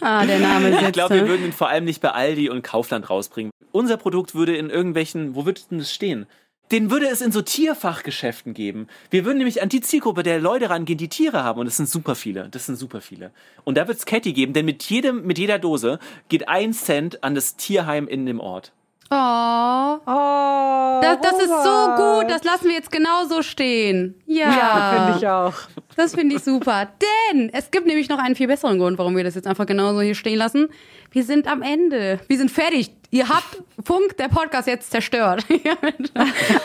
ah, 0.00 0.26
der 0.26 0.38
Name 0.38 0.72
sitzt. 0.72 0.82
Ich 0.82 0.92
glaube, 0.92 1.14
wir 1.14 1.22
ne? 1.22 1.28
würden 1.28 1.46
ihn 1.46 1.52
vor 1.52 1.68
allem 1.68 1.84
nicht 1.84 2.02
bei 2.02 2.10
Aldi 2.10 2.50
und 2.50 2.62
Kaufland 2.62 3.08
rausbringen. 3.08 3.50
Unser 3.72 3.96
Produkt 3.96 4.34
würde 4.34 4.54
in 4.56 4.68
irgendwelchen, 4.68 5.34
wo 5.34 5.46
würde 5.46 5.62
denn 5.70 5.78
das 5.78 5.92
stehen? 5.92 6.26
Den 6.70 6.90
würde 6.90 7.08
es 7.08 7.20
in 7.20 7.32
so 7.32 7.40
Tierfachgeschäften 7.40 8.52
geben. 8.52 8.88
Wir 9.10 9.24
würden 9.24 9.38
nämlich 9.38 9.62
an 9.62 9.68
die 9.70 9.80
Zielgruppe 9.80 10.22
der 10.22 10.38
Leute 10.38 10.68
rangehen, 10.68 10.98
die 10.98 11.08
Tiere 11.08 11.42
haben. 11.42 11.60
Und 11.60 11.66
das 11.66 11.76
sind 11.76 11.88
super 11.88 12.14
viele. 12.14 12.48
Das 12.50 12.66
sind 12.66 12.76
super 12.76 13.00
viele. 13.00 13.30
Und 13.64 13.78
da 13.78 13.88
wird 13.88 13.98
es 13.98 14.06
Catty 14.06 14.32
geben, 14.32 14.52
denn 14.52 14.66
mit 14.66 14.82
jedem, 14.84 15.26
mit 15.26 15.38
jeder 15.38 15.58
Dose 15.58 15.98
geht 16.28 16.48
ein 16.48 16.72
Cent 16.72 17.24
an 17.24 17.34
das 17.34 17.56
Tierheim 17.56 18.06
in 18.06 18.26
dem 18.26 18.40
Ort. 18.40 18.72
Oh, 19.10 19.98
Oh, 20.06 21.00
das, 21.02 21.18
das 21.20 21.40
ist 21.40 21.48
so 21.48 21.86
gut. 21.96 22.30
Das 22.30 22.44
lassen 22.44 22.64
wir 22.68 22.74
jetzt 22.74 22.90
genau 22.90 23.24
so 23.26 23.42
stehen. 23.42 24.14
Ja, 24.26 24.50
Ja, 24.50 24.92
finde 24.94 25.18
ich 25.18 25.28
auch. 25.28 25.54
Das 25.96 26.14
finde 26.14 26.36
ich 26.36 26.42
super. 26.42 26.88
Denn 27.32 27.50
es 27.52 27.70
gibt 27.70 27.86
nämlich 27.86 28.08
noch 28.08 28.18
einen 28.18 28.36
viel 28.36 28.46
besseren 28.46 28.78
Grund, 28.78 28.98
warum 28.98 29.16
wir 29.16 29.24
das 29.24 29.34
jetzt 29.34 29.46
einfach 29.46 29.66
genauso 29.66 30.00
hier 30.00 30.14
stehen 30.14 30.38
lassen. 30.38 30.68
Wir 31.10 31.24
sind 31.24 31.46
am 31.46 31.62
Ende. 31.62 32.20
Wir 32.28 32.36
sind 32.38 32.50
fertig. 32.50 32.90
Ihr 33.10 33.28
habt 33.28 33.62
Funk, 33.82 34.16
der 34.18 34.28
Podcast 34.28 34.68
jetzt 34.68 34.90
zerstört. 34.90 35.44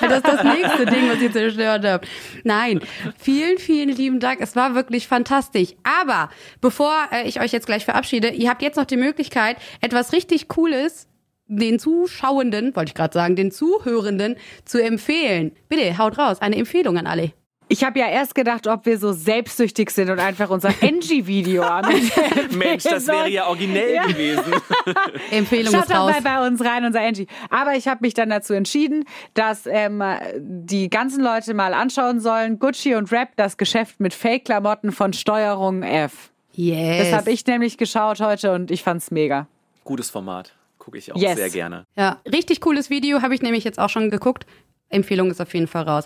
das 0.01 0.17
ist 0.17 0.27
das 0.27 0.43
nächste 0.43 0.85
Ding, 0.85 1.09
was 1.09 1.21
ihr 1.21 1.31
zerstört 1.31 1.85
habt. 1.85 2.07
Nein, 2.43 2.81
vielen, 3.17 3.57
vielen 3.57 3.89
lieben 3.89 4.19
Dank. 4.19 4.41
Es 4.41 4.55
war 4.55 4.75
wirklich 4.75 5.07
fantastisch. 5.07 5.69
Aber 6.01 6.29
bevor 6.59 6.93
äh, 7.11 7.27
ich 7.27 7.39
euch 7.39 7.53
jetzt 7.53 7.65
gleich 7.65 7.85
verabschiede, 7.85 8.29
ihr 8.29 8.49
habt 8.49 8.61
jetzt 8.61 8.75
noch 8.75 8.85
die 8.85 8.97
Möglichkeit, 8.97 9.57
etwas 9.79 10.11
richtig 10.11 10.49
Cooles 10.49 11.07
den 11.57 11.79
Zuschauenden, 11.79 12.75
wollte 12.75 12.89
ich 12.89 12.95
gerade 12.95 13.13
sagen, 13.13 13.35
den 13.35 13.51
Zuhörenden 13.51 14.35
zu 14.65 14.81
empfehlen. 14.83 15.51
Bitte, 15.69 15.97
haut 15.97 16.17
raus. 16.17 16.41
Eine 16.41 16.57
Empfehlung 16.57 16.97
an 16.97 17.07
alle. 17.07 17.31
Ich 17.69 17.83
habe 17.83 17.97
ja 17.97 18.07
erst 18.07 18.35
gedacht, 18.35 18.67
ob 18.67 18.85
wir 18.85 18.99
so 18.99 19.13
selbstsüchtig 19.13 19.89
sind 19.89 20.09
und 20.09 20.19
einfach 20.19 20.49
unser 20.49 20.69
Angie-Video 20.81 21.63
Ende 21.63 22.55
Mensch, 22.57 22.83
das 22.83 23.07
wäre 23.07 23.29
ja 23.29 23.47
originell 23.47 23.95
Ja. 23.95 24.03
gewesen. 24.05 24.53
Empfehlung 25.31 25.73
Schaut 25.73 25.83
ist 25.83 25.89
doch 25.91 25.95
raus. 25.99 26.11
mal 26.11 26.21
bei 26.21 26.45
uns 26.47 26.63
rein, 26.63 26.85
unser 26.85 26.99
Angie. 27.01 27.25
Aber 27.49 27.73
ich 27.75 27.87
habe 27.87 27.99
mich 28.01 28.13
dann 28.13 28.29
dazu 28.29 28.53
entschieden, 28.53 29.05
dass 29.33 29.65
ähm, 29.65 30.03
die 30.37 30.89
ganzen 30.89 31.23
Leute 31.23 31.53
mal 31.53 31.73
anschauen 31.73 32.19
sollen, 32.19 32.59
Gucci 32.59 32.95
und 32.95 33.11
Rap, 33.11 33.29
das 33.37 33.57
Geschäft 33.57 33.99
mit 33.99 34.13
Fake-Klamotten 34.13 34.91
von 34.91 35.13
Steuerung 35.13 35.81
F. 35.83 36.31
Yes. 36.53 37.09
Das 37.09 37.19
habe 37.21 37.31
ich 37.31 37.47
nämlich 37.47 37.77
geschaut 37.77 38.19
heute 38.19 38.51
und 38.51 38.69
ich 38.69 38.83
fand's 38.83 39.09
mega. 39.09 39.47
Gutes 39.85 40.11
Format. 40.11 40.53
Gucke 40.83 40.97
ich 40.97 41.11
auch 41.13 41.15
Yes. 41.17 41.37
sehr 41.37 41.49
gerne. 41.49 41.85
Ja, 41.95 42.19
richtig 42.29 42.59
cooles 42.59 42.89
Video, 42.89 43.21
habe 43.21 43.33
ich 43.33 43.41
nämlich 43.41 43.63
jetzt 43.63 43.79
auch 43.79 43.89
schon 43.89 44.09
geguckt. 44.09 44.45
Empfehlung 44.89 45.31
ist 45.31 45.41
auf 45.41 45.53
jeden 45.53 45.67
Fall 45.67 45.83
raus. 45.83 46.05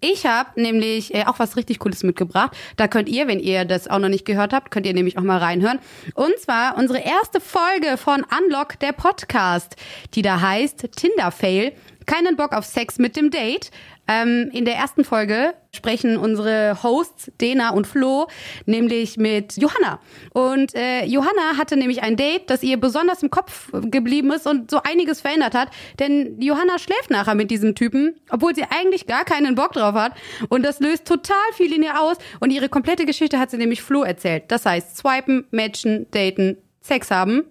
Ich 0.00 0.26
habe 0.26 0.60
nämlich 0.60 1.12
äh, 1.14 1.24
auch 1.24 1.38
was 1.38 1.56
richtig 1.56 1.78
Cooles 1.80 2.02
mitgebracht. 2.04 2.56
Da 2.76 2.86
könnt 2.86 3.08
ihr, 3.08 3.26
wenn 3.26 3.40
ihr 3.40 3.64
das 3.64 3.88
auch 3.88 3.98
noch 3.98 4.08
nicht 4.10 4.24
gehört 4.26 4.52
habt, 4.52 4.70
könnt 4.70 4.86
ihr 4.86 4.94
nämlich 4.94 5.18
auch 5.18 5.22
mal 5.22 5.38
reinhören. 5.38 5.80
Und 6.14 6.38
zwar 6.38 6.76
unsere 6.76 7.00
erste 7.00 7.40
Folge 7.40 7.96
von 7.96 8.24
Unlock, 8.38 8.78
der 8.78 8.92
Podcast, 8.92 9.74
die 10.14 10.22
da 10.22 10.40
heißt 10.40 10.88
Tinder 10.94 11.30
Fail. 11.32 11.72
Keinen 12.08 12.36
Bock 12.36 12.54
auf 12.54 12.64
Sex 12.64 12.98
mit 12.98 13.16
dem 13.16 13.30
Date. 13.30 13.70
Ähm, 14.08 14.48
in 14.54 14.64
der 14.64 14.76
ersten 14.76 15.04
Folge 15.04 15.52
sprechen 15.72 16.16
unsere 16.16 16.82
Hosts 16.82 17.30
Dena 17.38 17.68
und 17.68 17.86
Flo 17.86 18.28
nämlich 18.64 19.18
mit 19.18 19.58
Johanna. 19.58 20.00
Und 20.32 20.74
äh, 20.74 21.04
Johanna 21.04 21.58
hatte 21.58 21.76
nämlich 21.76 22.02
ein 22.02 22.16
Date, 22.16 22.48
das 22.48 22.62
ihr 22.62 22.80
besonders 22.80 23.22
im 23.22 23.28
Kopf 23.28 23.70
geblieben 23.90 24.32
ist 24.32 24.46
und 24.46 24.70
so 24.70 24.80
einiges 24.82 25.20
verändert 25.20 25.54
hat. 25.54 25.68
Denn 25.98 26.40
Johanna 26.40 26.78
schläft 26.78 27.10
nachher 27.10 27.34
mit 27.34 27.50
diesem 27.50 27.74
Typen, 27.74 28.18
obwohl 28.30 28.54
sie 28.54 28.64
eigentlich 28.64 29.06
gar 29.06 29.26
keinen 29.26 29.54
Bock 29.54 29.74
drauf 29.74 29.94
hat. 29.94 30.14
Und 30.48 30.62
das 30.62 30.80
löst 30.80 31.04
total 31.04 31.36
viel 31.52 31.74
in 31.74 31.82
ihr 31.82 32.00
aus. 32.00 32.16
Und 32.40 32.50
ihre 32.50 32.70
komplette 32.70 33.04
Geschichte 33.04 33.38
hat 33.38 33.50
sie 33.50 33.58
nämlich 33.58 33.82
Flo 33.82 34.02
erzählt. 34.02 34.44
Das 34.48 34.64
heißt, 34.64 34.96
swipen, 34.96 35.46
matchen, 35.50 36.06
daten, 36.10 36.56
Sex 36.80 37.10
haben. 37.10 37.44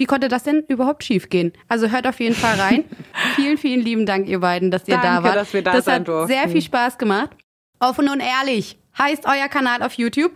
Wie 0.00 0.06
konnte 0.06 0.28
das 0.28 0.44
denn 0.44 0.64
überhaupt 0.66 1.04
schiefgehen? 1.04 1.52
Also 1.68 1.88
hört 1.88 2.06
auf 2.06 2.20
jeden 2.20 2.34
Fall 2.34 2.58
rein. 2.58 2.84
vielen, 3.36 3.58
vielen 3.58 3.82
lieben 3.82 4.06
Dank, 4.06 4.28
ihr 4.28 4.40
beiden, 4.40 4.70
dass 4.70 4.88
ihr 4.88 4.96
da 4.96 5.02
Danke, 5.02 5.24
wart. 5.24 5.36
dass 5.36 5.52
wir 5.52 5.62
da 5.62 5.72
das 5.72 5.84
sein 5.84 6.00
hat 6.00 6.08
durften. 6.08 6.32
sehr 6.32 6.48
viel 6.48 6.62
Spaß 6.62 6.96
gemacht. 6.96 7.32
Offen 7.80 8.08
und 8.08 8.20
ehrlich 8.20 8.78
heißt 8.98 9.26
euer 9.26 9.48
Kanal 9.48 9.82
auf 9.82 9.92
YouTube. 9.92 10.32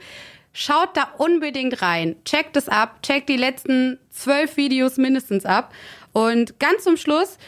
Schaut 0.52 0.94
da 0.98 1.08
unbedingt 1.16 1.80
rein. 1.80 2.16
Checkt 2.26 2.58
es 2.58 2.68
ab. 2.68 3.02
Checkt 3.02 3.30
die 3.30 3.38
letzten 3.38 3.98
zwölf 4.10 4.58
Videos 4.58 4.98
mindestens 4.98 5.46
ab. 5.46 5.72
Und 6.12 6.60
ganz 6.60 6.84
zum 6.84 6.98
Schluss 6.98 7.38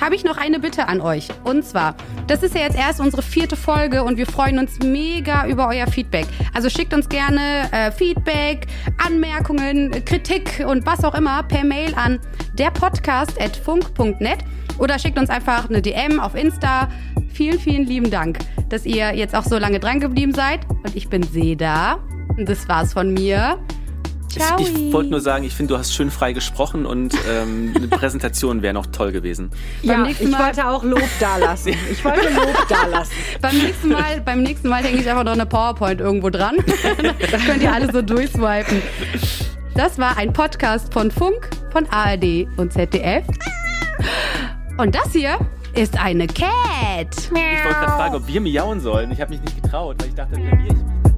habe 0.00 0.14
ich 0.14 0.24
noch 0.24 0.36
eine 0.36 0.58
Bitte 0.60 0.88
an 0.88 1.00
euch. 1.00 1.28
Und 1.44 1.64
zwar, 1.64 1.94
das 2.26 2.42
ist 2.42 2.54
ja 2.54 2.62
jetzt 2.62 2.76
erst 2.76 3.00
unsere 3.00 3.22
vierte 3.22 3.56
Folge 3.56 4.02
und 4.04 4.16
wir 4.16 4.26
freuen 4.26 4.58
uns 4.58 4.78
mega 4.80 5.46
über 5.46 5.68
euer 5.68 5.86
Feedback. 5.86 6.26
Also 6.54 6.68
schickt 6.68 6.94
uns 6.94 7.08
gerne 7.08 7.70
äh, 7.72 7.92
Feedback, 7.92 8.66
Anmerkungen, 9.04 9.90
Kritik 10.04 10.64
und 10.66 10.86
was 10.86 11.04
auch 11.04 11.14
immer 11.14 11.42
per 11.42 11.64
Mail 11.64 11.94
an 11.94 12.18
derpodcast.funk.net 12.54 14.38
oder 14.78 14.98
schickt 14.98 15.18
uns 15.18 15.30
einfach 15.30 15.68
eine 15.68 15.82
DM 15.82 16.20
auf 16.20 16.34
Insta. 16.34 16.88
Vielen, 17.32 17.58
vielen 17.58 17.86
lieben 17.86 18.10
Dank, 18.10 18.38
dass 18.68 18.84
ihr 18.84 19.14
jetzt 19.14 19.34
auch 19.34 19.44
so 19.44 19.58
lange 19.58 19.80
dran 19.80 20.00
geblieben 20.00 20.34
seid. 20.34 20.60
Und 20.68 20.96
ich 20.96 21.08
bin 21.08 21.22
Seda. 21.22 21.98
Und 22.36 22.48
das 22.48 22.68
war's 22.68 22.92
von 22.92 23.12
mir. 23.12 23.58
Ciao. 24.32 24.58
Ich, 24.58 24.72
ich 24.74 24.92
wollte 24.92 25.10
nur 25.10 25.20
sagen, 25.20 25.44
ich 25.44 25.54
finde, 25.54 25.74
du 25.74 25.78
hast 25.78 25.94
schön 25.94 26.10
frei 26.10 26.32
gesprochen 26.32 26.86
und 26.86 27.14
ähm, 27.28 27.72
eine 27.76 27.88
Präsentation 27.88 28.62
wäre 28.62 28.74
noch 28.74 28.86
toll 28.86 29.12
gewesen. 29.12 29.50
Beim 29.82 29.90
ja, 30.00 30.06
nächsten 30.06 30.24
ich 30.24 30.30
Mal- 30.30 30.46
wollte 30.46 30.66
auch 30.68 30.82
Lob 30.84 31.02
dalassen. 31.20 31.74
Ich 31.90 32.04
wollte 32.04 32.28
Lob 32.32 32.68
dalassen. 32.68 33.12
Beim 33.40 33.56
nächsten 33.58 33.88
Mal, 33.90 34.20
beim 34.24 34.42
nächsten 34.42 34.68
Mal 34.68 34.82
hänge 34.82 35.00
ich 35.00 35.08
einfach 35.10 35.24
noch 35.24 35.32
eine 35.32 35.46
PowerPoint 35.46 36.00
irgendwo 36.00 36.30
dran. 36.30 36.56
Dann 37.30 37.40
könnt 37.46 37.62
ihr 37.62 37.72
alle 37.72 37.92
so 37.92 38.00
durchswipen. 38.02 38.80
Das 39.74 39.98
war 39.98 40.16
ein 40.16 40.32
Podcast 40.32 40.92
von 40.92 41.10
Funk, 41.10 41.48
von 41.70 41.86
ARD 41.90 42.46
und 42.56 42.72
ZDF. 42.72 43.24
Und 44.78 44.94
das 44.94 45.12
hier 45.12 45.38
ist 45.74 45.98
eine 45.98 46.26
Cat. 46.26 46.48
Ich 47.16 47.30
wollte 47.30 47.78
gerade 47.78 47.92
fragen, 47.92 48.14
ob 48.16 48.26
wir 48.26 48.40
miauen 48.40 48.80
sollen. 48.80 49.10
Ich 49.12 49.20
habe 49.20 49.30
mich 49.32 49.40
nicht 49.42 49.62
getraut, 49.62 49.96
weil 50.00 50.08
ich 50.08 50.14
dachte, 50.14 50.36
wir 50.36 50.44
ich 50.44 51.11